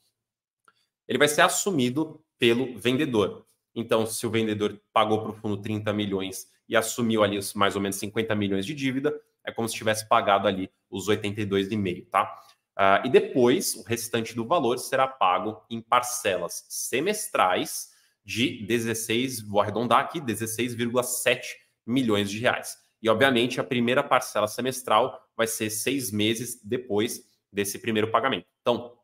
[1.09, 3.47] Ele vai ser assumido pelo vendedor.
[3.75, 7.81] Então, se o vendedor pagou para o fundo 30 milhões e assumiu ali mais ou
[7.81, 12.41] menos 50 milhões de dívida, é como se tivesse pagado ali os 82,5, tá?
[12.73, 17.92] Uh, e depois, o restante do valor será pago em parcelas semestrais
[18.25, 21.43] de 16, vou arredondar aqui, 16,7
[21.87, 22.77] milhões de reais.
[23.03, 27.21] E, obviamente, a primeira parcela semestral vai ser seis meses depois
[27.53, 28.47] desse primeiro pagamento.
[28.61, 28.97] Então,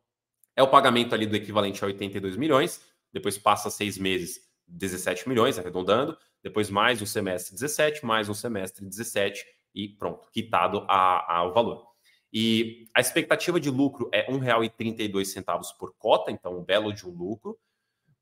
[0.55, 2.81] é o pagamento ali do equivalente a 82 milhões,
[3.13, 8.85] depois passa seis meses, 17 milhões, arredondando, depois mais um semestre 17, mais um semestre
[8.85, 11.87] 17 e pronto, quitado a, a, o valor.
[12.33, 17.11] E a expectativa de lucro é R$ 1,32 por cota, então um belo de um
[17.11, 17.59] lucro.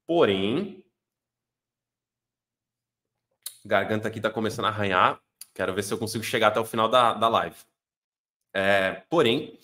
[0.07, 0.85] Porém,
[3.67, 5.21] garganta aqui está começando a arranhar.
[5.55, 7.57] Quero ver se eu consigo chegar até o final da, da live.
[8.55, 9.59] É, porém,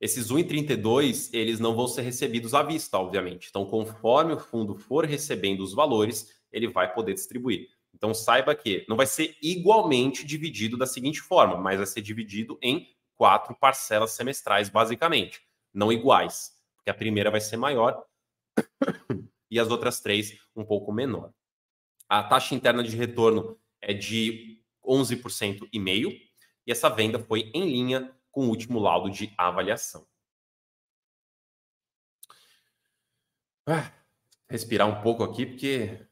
[0.00, 3.48] esses 1,32 eles não vão ser recebidos à vista, obviamente.
[3.48, 7.68] Então, conforme o fundo for recebendo os valores, ele vai poder distribuir.
[7.94, 12.58] Então, saiba que não vai ser igualmente dividido da seguinte forma, mas vai ser dividido
[12.60, 15.40] em quatro parcelas semestrais, basicamente,
[15.72, 18.04] não iguais, porque a primeira vai ser maior
[19.50, 21.32] e as outras três um pouco menor.
[22.08, 26.10] A taxa interna de retorno é de 11% e meio,
[26.66, 30.06] e essa venda foi em linha com o último laudo de avaliação.
[33.66, 33.92] Ah,
[34.48, 36.06] respirar um pouco aqui, porque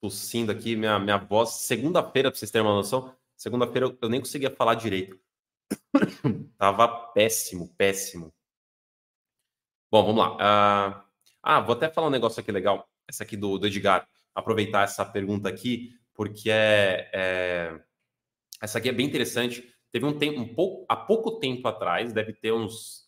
[0.00, 1.50] tossindo aqui, minha, minha voz.
[1.50, 5.18] Segunda-feira, para vocês terem uma noção, segunda-feira eu, eu nem conseguia falar direito.
[6.56, 8.32] Tava péssimo, péssimo.
[9.90, 10.34] Bom, vamos lá.
[10.36, 11.04] Uh,
[11.42, 12.88] ah, vou até falar um negócio aqui legal.
[13.08, 14.08] Essa aqui do, do Edgar.
[14.36, 17.80] Aproveitar essa pergunta aqui porque é, é,
[18.60, 19.68] essa aqui é bem interessante.
[19.92, 23.06] Teve um tempo, um pouco, há pouco tempo atrás, deve ter uns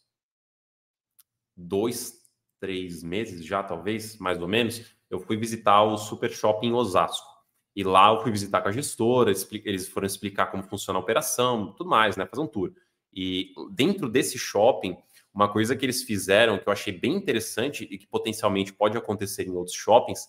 [1.57, 2.23] dois,
[2.61, 7.27] três meses já, talvez, mais ou menos, eu fui visitar o Super Shopping Osasco.
[7.75, 9.33] E lá eu fui visitar com a gestora,
[9.64, 12.27] eles foram explicar como funciona a operação, tudo mais, né?
[12.27, 12.73] Fazer um tour.
[13.12, 14.97] E dentro desse shopping,
[15.33, 19.47] uma coisa que eles fizeram que eu achei bem interessante e que potencialmente pode acontecer
[19.47, 20.27] em outros shoppings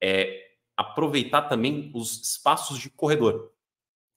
[0.00, 3.52] é aproveitar também os espaços de corredor.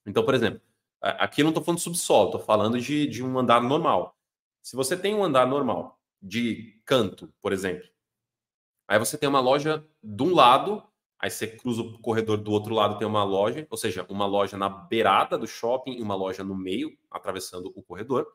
[0.06, 0.60] Então, por exemplo,
[1.00, 4.16] aqui eu não estou falando de subsolo, estou falando de, de um andar normal.
[4.62, 7.88] Se você tem um andar normal de canto, por exemplo,
[8.86, 10.82] aí você tem uma loja de um lado,
[11.18, 14.56] aí você cruza o corredor do outro lado, tem uma loja, ou seja, uma loja
[14.56, 18.26] na beirada do shopping e uma loja no meio, atravessando o corredor.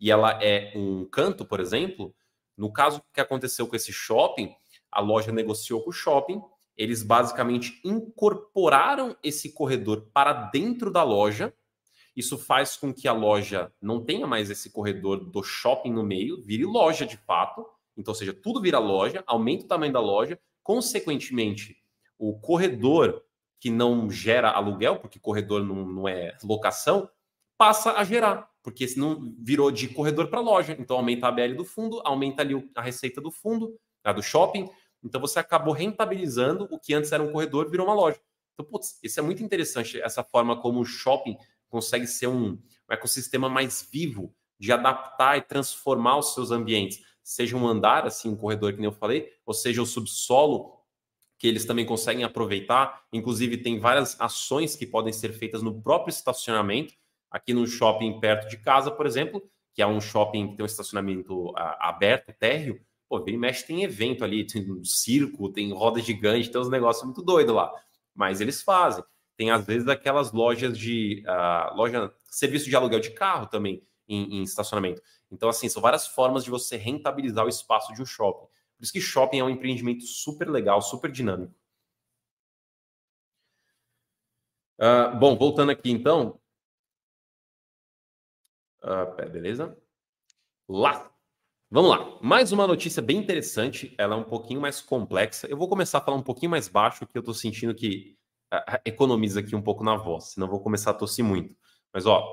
[0.00, 2.14] E ela é um canto, por exemplo.
[2.56, 4.54] No caso que aconteceu com esse shopping,
[4.90, 6.40] a loja negociou com o shopping
[6.76, 11.52] eles basicamente incorporaram esse corredor para dentro da loja.
[12.16, 16.42] Isso faz com que a loja não tenha mais esse corredor do shopping no meio,
[16.42, 17.64] vire loja de fato.
[17.96, 20.38] Então, ou seja, tudo vira loja, aumenta o tamanho da loja.
[20.62, 21.76] Consequentemente,
[22.18, 23.22] o corredor
[23.60, 27.08] que não gera aluguel, porque corredor não, não é locação,
[27.56, 30.76] passa a gerar, porque senão virou de corredor para loja.
[30.78, 34.68] Então, aumenta a BL do fundo, aumenta ali a receita do fundo, a do shopping,
[35.04, 38.20] então você acabou rentabilizando o que antes era um corredor, virou uma loja.
[38.54, 41.36] Então, putz, isso é muito interessante, essa forma como o shopping
[41.68, 47.00] consegue ser um, um ecossistema mais vivo de adaptar e transformar os seus ambientes.
[47.22, 50.72] Seja um andar, assim, um corredor, que nem eu falei, ou seja o subsolo,
[51.38, 53.04] que eles também conseguem aproveitar.
[53.12, 56.94] Inclusive, tem várias ações que podem ser feitas no próprio estacionamento.
[57.30, 59.42] Aqui no shopping perto de casa, por exemplo,
[59.74, 64.24] que é um shopping que tem um estacionamento aberto, térreo, Pô, vem mexe tem evento
[64.24, 67.72] ali, tem um circo, tem roda gigante, tem uns negócios muito doidos lá.
[68.14, 69.04] Mas eles fazem.
[69.36, 74.38] Tem às vezes aquelas lojas de uh, loja, serviço de aluguel de carro também em,
[74.38, 75.02] em, estacionamento.
[75.30, 78.46] Então, assim, são várias formas de você rentabilizar o espaço de um shopping.
[78.76, 81.54] Por isso que shopping é um empreendimento super legal, super dinâmico.
[84.78, 86.40] Uh, bom, voltando aqui então.
[88.82, 89.76] Uh, beleza?
[90.68, 91.13] Lá
[91.74, 95.48] Vamos lá, mais uma notícia bem interessante, ela é um pouquinho mais complexa.
[95.48, 98.16] Eu vou começar a falar um pouquinho mais baixo, que eu estou sentindo que
[98.54, 101.52] uh, economiza aqui um pouco na voz, senão vou começar a tossir muito.
[101.92, 102.24] Mas ó,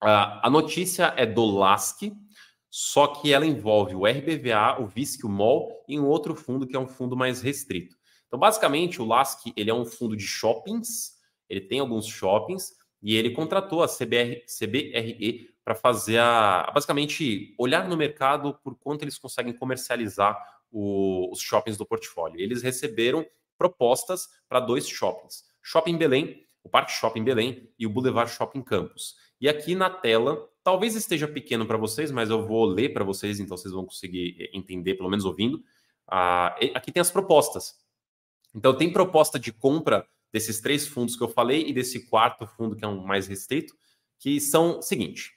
[0.00, 2.10] a notícia é do LASC,
[2.70, 6.74] só que ela envolve o RBVA, o VISC, o MOL e um outro fundo que
[6.74, 7.94] é um fundo mais restrito.
[8.28, 11.12] Então, basicamente, o LASC ele é um fundo de shoppings,
[11.50, 12.72] ele tem alguns shoppings,
[13.04, 16.70] e ele contratou a CBR, CBRE para fazer a.
[16.74, 20.34] basicamente olhar no mercado por quanto eles conseguem comercializar
[20.72, 22.40] o, os shoppings do portfólio.
[22.40, 23.26] Eles receberam
[23.58, 29.16] propostas para dois shoppings: Shopping Belém, o Parque Shopping Belém e o Boulevard Shopping Campus.
[29.38, 33.38] E aqui na tela, talvez esteja pequeno para vocês, mas eu vou ler para vocês,
[33.38, 35.62] então vocês vão conseguir eh, entender, pelo menos ouvindo.
[36.08, 37.74] Ah, aqui tem as propostas.
[38.54, 42.74] Então, tem proposta de compra desses três fundos que eu falei e desse quarto fundo
[42.74, 43.72] que é um mais restrito,
[44.18, 45.32] que são o seguinte.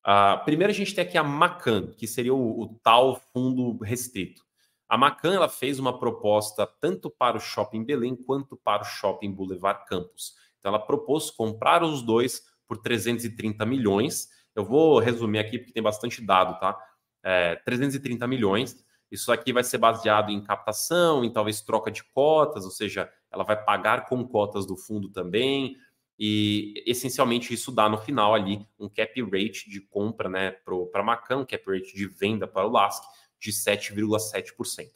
[0.00, 4.42] Uh, primeiro a gente tem aqui a Macan, que seria o, o, tal fundo restrito.
[4.88, 9.30] A Macan ela fez uma proposta tanto para o Shopping Belém quanto para o Shopping
[9.30, 10.32] Boulevard Campus.
[10.58, 14.30] Então ela propôs comprar os dois por 330 milhões.
[14.54, 16.74] Eu vou resumir aqui porque tem bastante dado, tá?
[17.22, 18.82] É, 330 milhões.
[19.10, 23.44] Isso aqui vai ser baseado em captação, em talvez troca de cotas, ou seja, ela
[23.44, 25.76] vai pagar com cotas do fundo também.
[26.18, 31.04] E essencialmente isso dá no final ali um cap rate de compra né, para a
[31.04, 33.02] Macan, um cap rate de venda para o LASC
[33.40, 34.90] de 7,7%.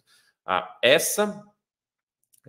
[0.44, 1.42] Ah, essa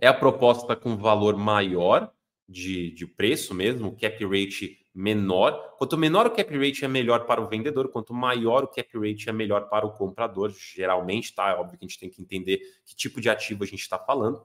[0.00, 2.12] é a proposta com valor maior
[2.48, 5.76] de, de preço mesmo, cap rate menor.
[5.76, 9.28] Quanto menor o cap rate é melhor para o vendedor, quanto maior o cap rate
[9.28, 11.50] é melhor para o comprador, geralmente, tá?
[11.50, 13.98] É óbvio que a gente tem que entender que tipo de ativo a gente está
[13.98, 14.44] falando.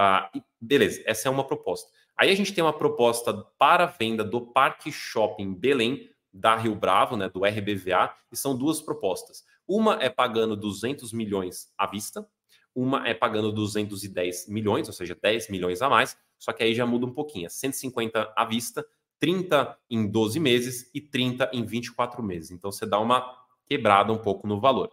[0.00, 0.30] Ah,
[0.60, 1.90] beleza, essa é uma proposta.
[2.16, 7.16] Aí a gente tem uma proposta para venda do Parque Shopping Belém, da Rio Bravo,
[7.16, 9.42] né, do RBVA, e são duas propostas.
[9.66, 12.24] Uma é pagando 200 milhões à vista,
[12.72, 16.86] uma é pagando 210 milhões, ou seja, 10 milhões a mais, só que aí já
[16.86, 18.86] muda um pouquinho, é 150 à vista
[19.18, 22.52] 30 em 12 meses e 30 em 24 meses.
[22.52, 24.92] Então você dá uma quebrada um pouco no valor.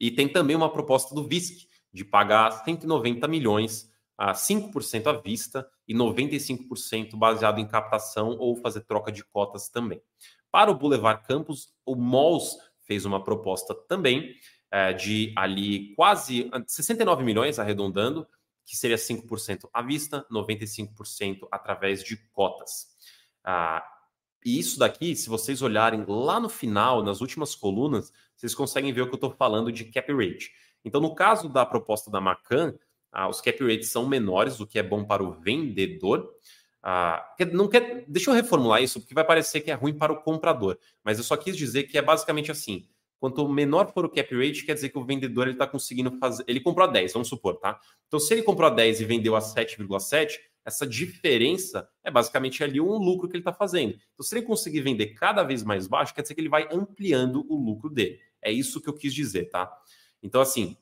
[0.00, 5.68] E tem também uma proposta do VISC de pagar 190 milhões a 5% à vista
[5.86, 10.02] e 95% baseado em captação ou fazer troca de cotas também.
[10.50, 14.34] Para o Boulevard Campus, o MOLS fez uma proposta também
[14.70, 18.26] é, de ali quase 69 milhões, arredondando,
[18.66, 22.88] que seria 5% à vista, 95% através de cotas.
[23.44, 23.84] Ah,
[24.44, 29.02] e isso daqui, se vocês olharem lá no final, nas últimas colunas, vocês conseguem ver
[29.02, 30.50] o que eu estou falando de cap rate.
[30.84, 32.74] Então, no caso da proposta da Macan,
[33.10, 36.28] ah, os cap rates são menores, o que é bom para o vendedor.
[36.82, 40.20] Ah, não quer, deixa eu reformular isso, porque vai parecer que é ruim para o
[40.20, 40.78] comprador.
[41.02, 42.86] Mas eu só quis dizer que é basicamente assim:
[43.18, 46.44] quanto menor for o cap rate, quer dizer que o vendedor está conseguindo fazer.
[46.46, 47.80] Ele comprou a 10, vamos supor, tá?
[48.06, 52.80] Então, se ele comprou a 10 e vendeu a 7,7, essa diferença é basicamente ali
[52.80, 53.96] um lucro que ele está fazendo.
[54.12, 57.46] Então, se ele conseguir vender cada vez mais baixo, quer dizer que ele vai ampliando
[57.48, 58.18] o lucro dele.
[58.42, 59.70] É isso que eu quis dizer, tá?
[60.24, 60.76] Então, assim,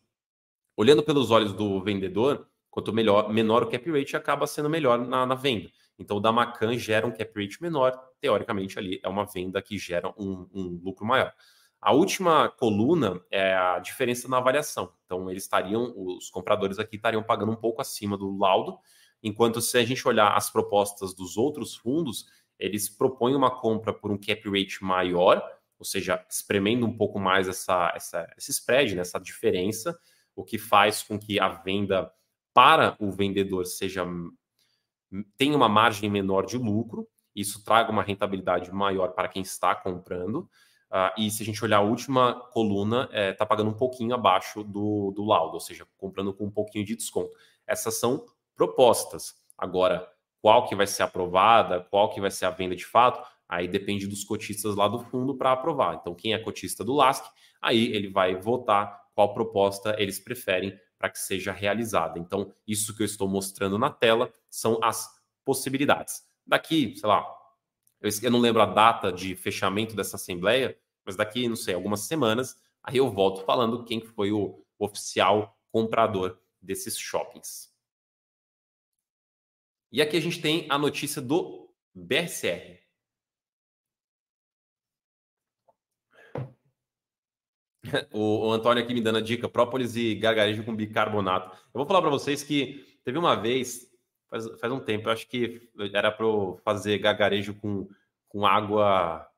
[0.76, 5.26] olhando pelos olhos do vendedor, quanto melhor, menor o cap rate, acaba sendo melhor na,
[5.26, 5.68] na venda.
[5.98, 9.76] Então, o da Macan gera um cap rate menor, teoricamente ali é uma venda que
[9.76, 11.34] gera um, um lucro maior.
[11.80, 14.94] A última coluna é a diferença na avaliação.
[15.04, 18.78] Então, eles estariam, os compradores aqui estariam pagando um pouco acima do laudo,
[19.22, 22.26] Enquanto se a gente olhar as propostas dos outros fundos,
[22.58, 25.42] eles propõem uma compra por um cap rate maior,
[25.82, 29.98] ou seja, espremendo um pouco mais essa, essa, esse spread, né, essa diferença,
[30.36, 32.08] o que faz com que a venda
[32.54, 34.06] para o vendedor seja
[35.36, 40.48] tenha uma margem menor de lucro, isso traga uma rentabilidade maior para quem está comprando.
[40.88, 44.14] Uh, e se a gente olhar a última coluna, está é, tá pagando um pouquinho
[44.14, 47.34] abaixo do, do laudo, ou seja, comprando com um pouquinho de desconto.
[47.66, 49.34] Essas são propostas.
[49.58, 50.08] Agora,
[50.40, 53.20] qual que vai ser aprovada, qual que vai ser a venda de fato,
[53.52, 55.98] aí depende dos cotistas lá do fundo para aprovar.
[56.00, 57.22] Então, quem é cotista do LASC,
[57.60, 62.18] aí ele vai votar qual proposta eles preferem para que seja realizada.
[62.18, 65.06] Então, isso que eu estou mostrando na tela são as
[65.44, 66.22] possibilidades.
[66.46, 67.26] Daqui, sei lá,
[68.00, 70.74] eu não lembro a data de fechamento dessa assembleia,
[71.04, 76.38] mas daqui, não sei, algumas semanas, aí eu volto falando quem foi o oficial comprador
[76.58, 77.70] desses shoppings.
[79.90, 82.81] E aqui a gente tem a notícia do BRCR.
[88.12, 91.50] O, o, Antônio aqui me dando a dica: própolis e gargarejo com bicarbonato.
[91.74, 93.90] Eu vou falar para vocês que teve uma vez,
[94.30, 96.26] faz, faz um tempo, eu acho que era para
[96.64, 97.88] fazer gargarejo com,
[98.28, 99.28] com água,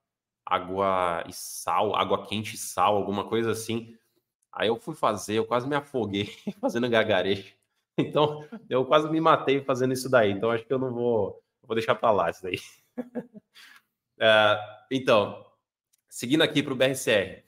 [0.45, 3.97] água e sal, água quente e sal, alguma coisa assim.
[4.53, 6.26] Aí eu fui fazer, eu quase me afoguei
[6.61, 7.55] fazendo gargarejo.
[7.97, 10.32] Então, eu quase me matei fazendo isso daí.
[10.32, 12.59] Então, acho que eu não vou, vou deixar para lá isso daí.
[12.99, 14.59] Uh,
[14.90, 15.45] então,
[16.09, 17.43] seguindo aqui para o BRCR,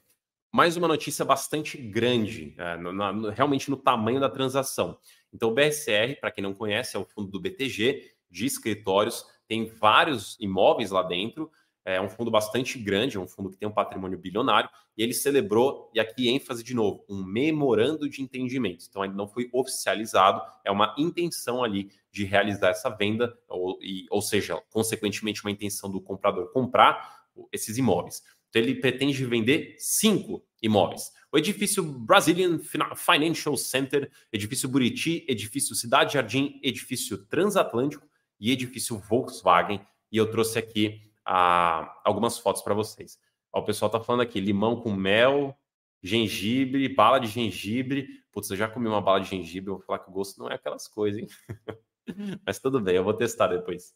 [0.56, 4.96] mais uma notícia bastante grande, uh, no, no, realmente no tamanho da transação.
[5.30, 9.66] Então, o BRCR, para quem não conhece, é o fundo do BTG de escritórios, tem
[9.66, 11.50] vários imóveis lá dentro.
[11.84, 15.12] É um fundo bastante grande, é um fundo que tem um patrimônio bilionário, e ele
[15.12, 18.86] celebrou, e aqui ênfase de novo, um memorando de entendimento.
[18.88, 24.06] Então ainda não foi oficializado, é uma intenção ali de realizar essa venda, ou, e,
[24.10, 28.22] ou seja, consequentemente, uma intenção do comprador comprar esses imóveis.
[28.56, 31.12] Então ele pretende vender cinco imóveis.
[31.30, 32.58] O edifício Brazilian
[32.96, 38.08] Financial Center, edifício Buriti, edifício Cidade Jardim, edifício Transatlântico
[38.40, 39.86] e edifício Volkswagen.
[40.10, 43.18] E eu trouxe aqui ah, algumas fotos para vocês.
[43.52, 45.54] Ó, o pessoal tá falando aqui: limão com mel,
[46.02, 48.08] gengibre, bala de gengibre.
[48.32, 50.48] Putz, eu já comi uma bala de gengibre, eu vou falar que o gosto não
[50.48, 51.28] é aquelas coisas, hein?
[52.46, 53.92] Mas tudo bem, eu vou testar depois.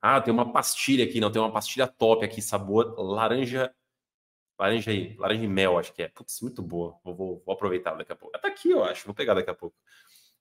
[0.00, 3.72] Ah, tem uma pastilha aqui, não, tem uma pastilha top aqui, sabor laranja.
[4.58, 6.08] Laranja aí, laranja e mel, acho que é.
[6.08, 6.98] Putz, muito boa.
[7.04, 8.38] Vou, vou, vou aproveitar daqui a pouco.
[8.38, 9.76] Tá aqui, eu acho, vou pegar daqui a pouco.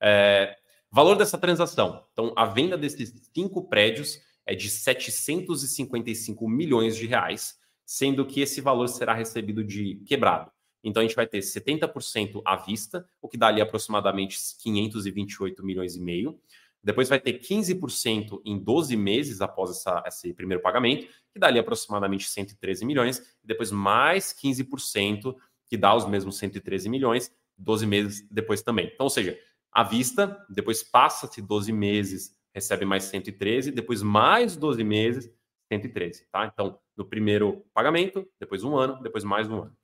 [0.01, 0.57] É,
[0.91, 2.05] valor dessa transação.
[2.12, 8.62] Então, a venda desses cinco prédios é de 755 milhões de reais, sendo que esse
[8.62, 10.51] valor será recebido de quebrado.
[10.84, 15.95] Então a gente vai ter 70% à vista, o que dá ali aproximadamente 528 milhões
[15.95, 16.39] e meio.
[16.84, 21.60] Depois vai ter 15% em 12 meses após essa, esse primeiro pagamento, que dá ali
[21.60, 23.20] aproximadamente 113 milhões.
[23.44, 25.36] E depois mais 15%,
[25.68, 28.90] que dá os mesmos 113 milhões, 12 meses depois também.
[28.94, 29.38] Então, ou seja,
[29.72, 35.32] à vista, depois passa-se 12 meses, recebe mais 113, depois mais 12 meses,
[35.72, 36.46] 113, tá?
[36.52, 39.78] Então, no primeiro pagamento, depois um ano, depois mais um ano.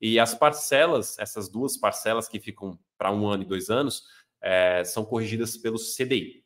[0.00, 4.04] E as parcelas, essas duas parcelas que ficam para um ano e dois anos,
[4.40, 6.41] é, são corrigidas pelo CDI.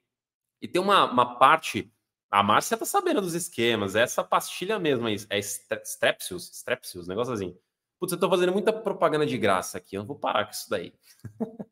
[0.61, 1.93] E tem uma, uma parte,
[2.31, 7.57] a Márcia está sabendo dos esquemas, é essa pastilha mesmo, é Strepsius, Strepsius, negócio assim.
[7.99, 10.69] Putz, eu estou fazendo muita propaganda de graça aqui, eu não vou parar com isso
[10.69, 10.93] daí.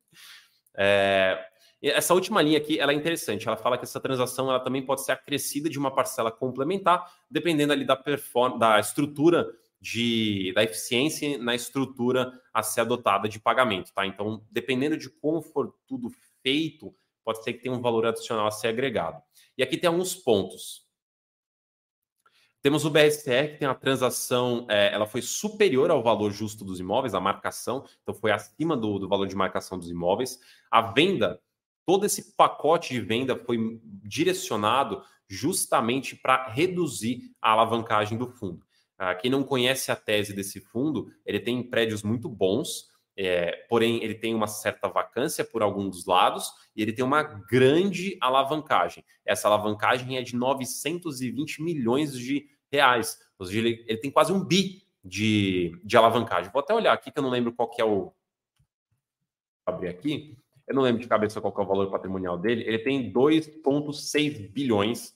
[0.74, 1.46] é,
[1.82, 3.46] essa última linha aqui, ela é interessante.
[3.46, 7.72] Ela fala que essa transação ela também pode ser acrescida de uma parcela complementar, dependendo
[7.72, 9.46] ali da performance, da estrutura
[9.78, 14.06] de, da eficiência na estrutura a ser adotada de pagamento, tá?
[14.06, 16.10] Então, dependendo de como for tudo
[16.42, 16.94] feito,
[17.24, 19.22] pode ser que tenha um valor adicional a ser agregado.
[19.56, 20.84] E aqui tem alguns pontos.
[22.62, 26.80] Temos o BSR, que tem a transação, é, ela foi superior ao valor justo dos
[26.80, 30.40] imóveis, a marcação, então foi acima do, do valor de marcação dos imóveis.
[30.70, 31.40] A venda
[31.86, 38.64] Todo esse pacote de venda foi direcionado justamente para reduzir a alavancagem do fundo.
[38.96, 44.02] Ah, quem não conhece a tese desse fundo, ele tem prédios muito bons, é, porém
[44.02, 49.04] ele tem uma certa vacância por algum dos lados e ele tem uma grande alavancagem.
[49.24, 53.18] Essa alavancagem é de 920 milhões de reais.
[53.38, 56.50] Ou seja, ele, ele tem quase um bi de, de alavancagem.
[56.52, 58.12] Vou até olhar aqui que eu não lembro qual que é o.
[59.66, 60.36] Vou abrir aqui.
[60.66, 62.64] Eu não lembro de cabeça qual é o valor patrimonial dele.
[62.66, 65.14] Ele tem 2,6 bilhões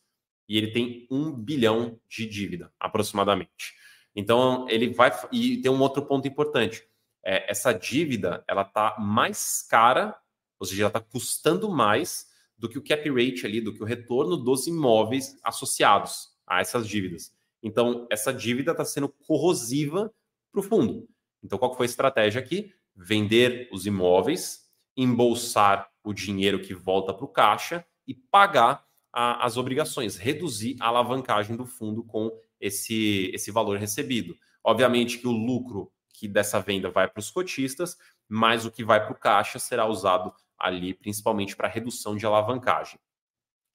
[0.48, 3.74] e ele tem 1 bilhão de dívida, aproximadamente.
[4.14, 5.10] Então, ele vai.
[5.32, 6.87] E tem um outro ponto importante.
[7.24, 10.16] É, essa dívida ela está mais cara,
[10.58, 13.86] ou seja, ela está custando mais do que o cap rate ali, do que o
[13.86, 17.32] retorno dos imóveis associados a essas dívidas.
[17.62, 20.12] Então, essa dívida está sendo corrosiva
[20.50, 21.08] para o fundo.
[21.42, 22.72] Então, qual foi a estratégia aqui?
[22.96, 29.56] Vender os imóveis embolsar o dinheiro que volta para o caixa e pagar a, as
[29.56, 34.36] obrigações, reduzir a alavancagem do fundo com esse, esse valor recebido.
[34.64, 37.96] Obviamente que o lucro que dessa venda vai para os cotistas,
[38.28, 42.98] mas o que vai para o caixa será usado ali principalmente para redução de alavancagem.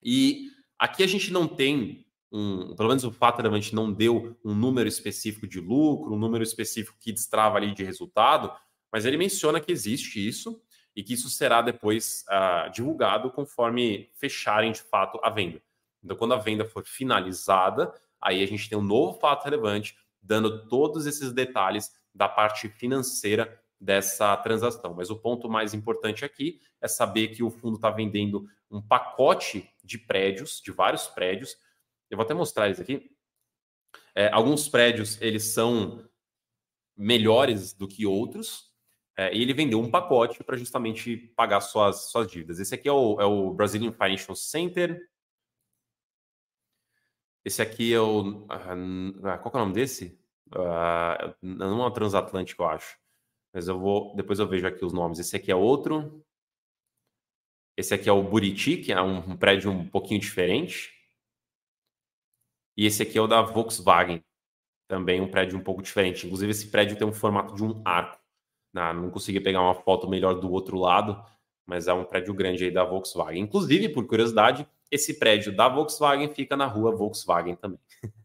[0.02, 4.54] E aqui a gente não tem um, pelo menos o fato gente não deu um
[4.54, 8.52] número específico de lucro, um número específico que destrava ali de resultado,
[8.92, 10.60] mas ele menciona que existe isso
[10.94, 15.62] e que isso será depois uh, divulgado conforme fecharem de fato a venda.
[16.02, 20.68] Então, quando a venda for finalizada, aí a gente tem um novo fato relevante, dando
[20.68, 24.94] todos esses detalhes da parte financeira dessa transação.
[24.94, 29.68] Mas o ponto mais importante aqui é saber que o fundo está vendendo um pacote
[29.82, 31.56] de prédios, de vários prédios.
[32.10, 33.10] Eu vou até mostrar eles aqui.
[34.14, 36.08] É, alguns prédios eles são
[36.96, 38.72] melhores do que outros,
[39.16, 42.58] é, e ele vendeu um pacote para justamente pagar suas, suas dívidas.
[42.58, 45.00] Esse aqui é o, é o Brazilian Financial Center.
[47.44, 48.44] Esse aqui é o.
[48.44, 50.18] Uh, qual é o nome desse?
[50.48, 52.98] Uh, não é o Transatlântico, eu acho.
[53.52, 54.14] Mas eu vou.
[54.16, 55.18] Depois eu vejo aqui os nomes.
[55.18, 56.24] Esse aqui é outro.
[57.76, 60.92] Esse aqui é o Buriti, que é um, prédio um pouquinho diferente.
[62.76, 64.22] E esse aqui é o da Volkswagen,
[64.88, 66.26] também um prédio um pouco diferente.
[66.26, 68.20] Inclusive, esse prédio tem um formato de um arco.
[68.72, 71.24] Não, não consegui pegar uma foto melhor do outro lado,
[71.66, 73.42] mas é um prédio grande aí da Volkswagen.
[73.42, 77.78] Inclusive, por curiosidade, esse prédio da Volkswagen fica na rua Volkswagen também.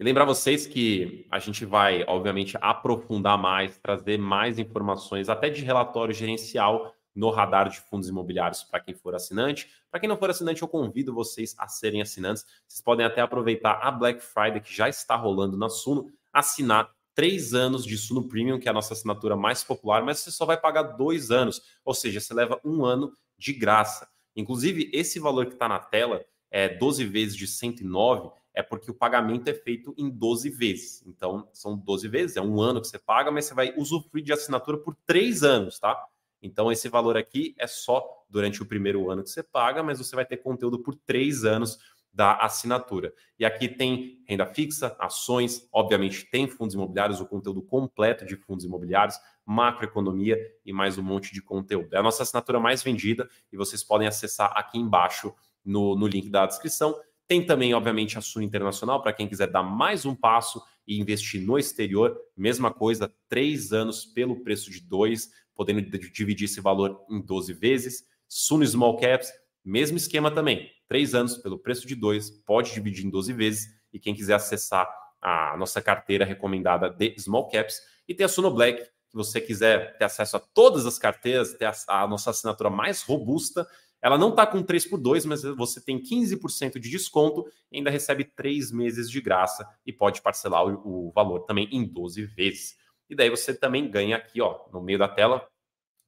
[0.00, 5.62] E lembrar vocês que a gente vai, obviamente, aprofundar mais, trazer mais informações, até de
[5.62, 9.68] relatório gerencial no radar de fundos imobiliários para quem for assinante.
[9.90, 12.46] Para quem não for assinante, eu convido vocês a serem assinantes.
[12.66, 17.52] Vocês podem até aproveitar a Black Friday, que já está rolando na Suno, assinar três
[17.52, 20.58] anos de Suno Premium, que é a nossa assinatura mais popular, mas você só vai
[20.58, 24.08] pagar dois anos, ou seja, você leva um ano de graça.
[24.34, 28.94] Inclusive, esse valor que está na tela, é 12 vezes de 109, é porque o
[28.94, 31.02] pagamento é feito em 12 vezes.
[31.06, 34.32] Então, são 12 vezes, é um ano que você paga, mas você vai usufruir de
[34.32, 35.96] assinatura por três anos, tá?
[36.42, 40.16] Então, esse valor aqui é só durante o primeiro ano que você paga, mas você
[40.16, 41.78] vai ter conteúdo por três anos
[42.12, 43.12] da assinatura.
[43.38, 48.64] E aqui tem renda fixa, ações, obviamente tem fundos imobiliários, o conteúdo completo de fundos
[48.64, 51.94] imobiliários, macroeconomia e mais um monte de conteúdo.
[51.94, 55.32] É a nossa assinatura mais vendida e vocês podem acessar aqui embaixo
[55.64, 56.98] no, no link da descrição.
[57.30, 61.40] Tem também, obviamente, a Suno Internacional, para quem quiser dar mais um passo e investir
[61.40, 62.20] no exterior.
[62.36, 68.02] Mesma coisa, três anos pelo preço de dois, podendo dividir esse valor em 12 vezes.
[68.26, 69.32] Suno Small Caps,
[69.64, 70.72] mesmo esquema também.
[70.88, 73.68] Três anos pelo preço de dois, pode dividir em 12 vezes.
[73.92, 77.80] E quem quiser acessar a nossa carteira recomendada de Small Caps.
[78.08, 81.70] E tem a Suno Black, se você quiser ter acesso a todas as carteiras, ter
[81.86, 83.68] a nossa assinatura mais robusta,
[84.02, 88.24] ela não está com 3 por 2, mas você tem 15% de desconto ainda recebe
[88.24, 92.76] 3 meses de graça e pode parcelar o, o, valor também em 12 vezes.
[93.08, 95.46] E daí você também ganha aqui, ó, no meio da tela,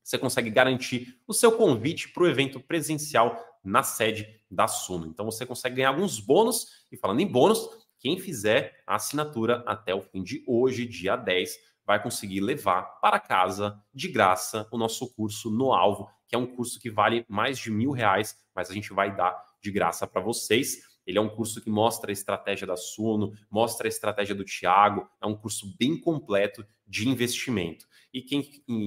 [0.03, 5.07] você consegue garantir o seu convite para o evento presencial na sede da Suno.
[5.07, 6.87] Então você consegue ganhar alguns bônus.
[6.91, 7.69] E falando em bônus,
[7.99, 13.21] quem fizer a assinatura até o fim de hoje, dia 10, vai conseguir levar para
[13.21, 17.59] casa de graça o nosso curso no alvo, que é um curso que vale mais
[17.59, 20.79] de mil reais, mas a gente vai dar de graça para vocês.
[21.07, 25.07] Ele é um curso que mostra a estratégia da Suno, mostra a estratégia do Tiago,
[25.21, 27.87] é um curso bem completo de investimento.
[28.15, 28.43] E quem,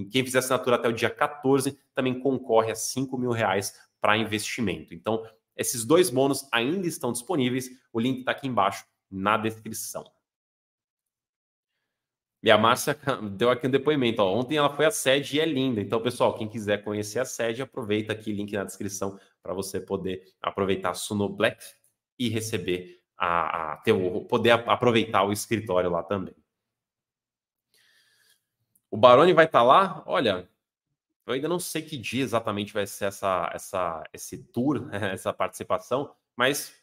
[0.10, 4.96] quem fizer assinatura até o dia 14 também concorre a 5 mil reais para investimento.
[4.96, 5.24] Então,
[5.56, 7.70] esses dois bônus ainda estão disponíveis.
[7.94, 10.04] O link está aqui embaixo na descrição.
[12.46, 12.96] E a Márcia
[13.36, 14.22] deu aqui um depoimento.
[14.22, 14.32] Ó.
[14.32, 15.82] Ontem ela foi à sede e é linda.
[15.82, 20.32] Então, pessoal, quem quiser conhecer a sede, aproveita aqui, link na descrição, para você poder
[20.40, 21.66] aproveitar a Suno Black
[22.20, 26.36] e receber a, a ter o, poder aproveitar o escritório lá também.
[28.92, 30.04] O Baroni vai estar tá lá?
[30.06, 30.48] Olha,
[31.26, 36.14] eu ainda não sei que dia exatamente vai ser essa, essa, esse tour, essa participação,
[36.36, 36.80] mas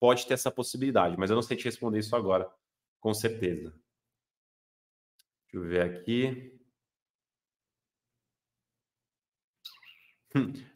[0.00, 1.18] pode ter essa possibilidade.
[1.18, 2.50] Mas eu não sei te responder isso agora,
[2.98, 3.81] com certeza.
[5.52, 6.58] Deixa eu ver aqui.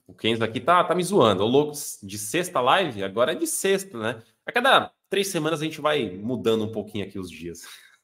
[0.06, 1.42] O Kenzo aqui tá, tá me zoando.
[1.42, 1.72] O louco
[2.02, 4.22] de sexta live, agora é de sexta, né?
[4.44, 7.62] A cada três semanas a gente vai mudando um pouquinho aqui os dias.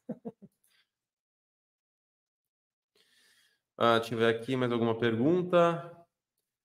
[3.77, 6.02] ah, deixa eu ver aqui mais alguma pergunta.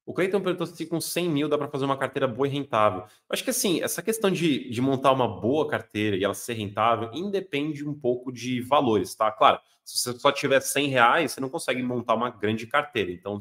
[0.09, 3.01] O Cleiton perguntou se com 100 mil dá para fazer uma carteira boa e rentável.
[3.01, 6.55] Eu acho que assim, essa questão de, de montar uma boa carteira e ela ser
[6.55, 9.31] rentável independe um pouco de valores, tá?
[9.31, 13.13] Claro, se você só tiver 100 reais, você não consegue montar uma grande carteira.
[13.13, 13.39] Então,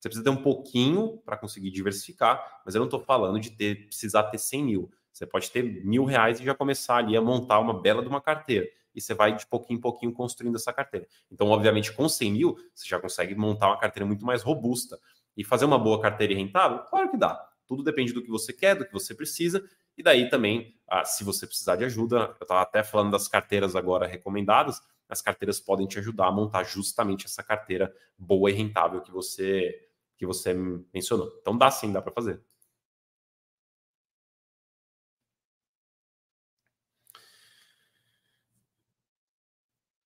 [0.00, 3.84] você precisa ter um pouquinho para conseguir diversificar, mas eu não estou falando de ter,
[3.84, 4.90] precisar ter 100 mil.
[5.12, 8.22] Você pode ter mil reais e já começar ali a montar uma bela de uma
[8.22, 8.66] carteira.
[8.94, 11.06] E você vai de pouquinho em pouquinho construindo essa carteira.
[11.30, 14.98] Então, obviamente, com 100 mil, você já consegue montar uma carteira muito mais robusta
[15.36, 16.78] e fazer uma boa carteira rentável?
[16.80, 17.48] Claro que dá.
[17.66, 19.62] Tudo depende do que você quer, do que você precisa.
[19.96, 23.74] E daí também, ah, se você precisar de ajuda, eu estava até falando das carteiras
[23.74, 29.00] agora recomendadas, as carteiras podem te ajudar a montar justamente essa carteira boa e rentável
[29.00, 29.82] que você
[30.16, 30.54] que você
[30.94, 31.30] mencionou.
[31.42, 32.40] Então dá sim, dá para fazer.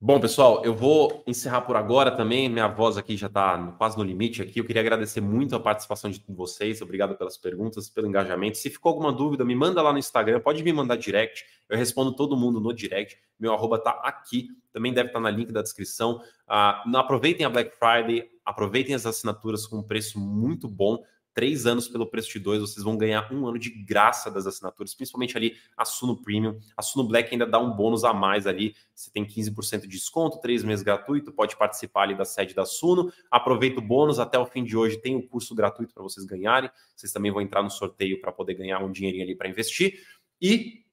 [0.02, 2.48] Bom, pessoal, eu vou encerrar por agora também.
[2.48, 4.58] Minha voz aqui já está quase no limite aqui.
[4.58, 6.80] Eu queria agradecer muito a participação de vocês.
[6.80, 8.56] Obrigado pelas perguntas, pelo engajamento.
[8.56, 10.40] Se ficou alguma dúvida, me manda lá no Instagram.
[10.40, 11.44] Pode me mandar direct.
[11.68, 13.18] Eu respondo todo mundo no direct.
[13.38, 14.48] Meu arroba está aqui.
[14.72, 16.22] Também deve estar tá na link da descrição.
[16.48, 18.26] Uh, aproveitem a Black Friday.
[18.42, 20.98] Aproveitem as assinaturas com um preço muito bom
[21.32, 24.94] três anos pelo preço de dois, vocês vão ganhar um ano de graça das assinaturas,
[24.94, 26.58] principalmente ali a Suno Premium.
[26.76, 30.40] A Suno Black ainda dá um bônus a mais ali, você tem 15% de desconto,
[30.40, 33.12] três meses gratuito, pode participar ali da sede da Suno.
[33.30, 36.70] Aproveita o bônus, até o fim de hoje tem o curso gratuito para vocês ganharem.
[36.94, 40.00] Vocês também vão entrar no sorteio para poder ganhar um dinheirinho ali para investir.
[40.40, 40.84] E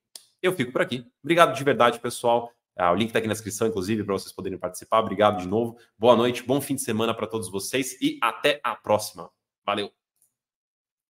[0.41, 1.05] eu fico por aqui.
[1.21, 2.51] Obrigado de verdade, pessoal.
[2.77, 4.99] Ah, o link está aqui na descrição, inclusive, para vocês poderem participar.
[4.99, 5.77] Obrigado de novo.
[5.97, 9.31] Boa noite, bom fim de semana para todos vocês e até a próxima.
[9.65, 10.07] Valeu!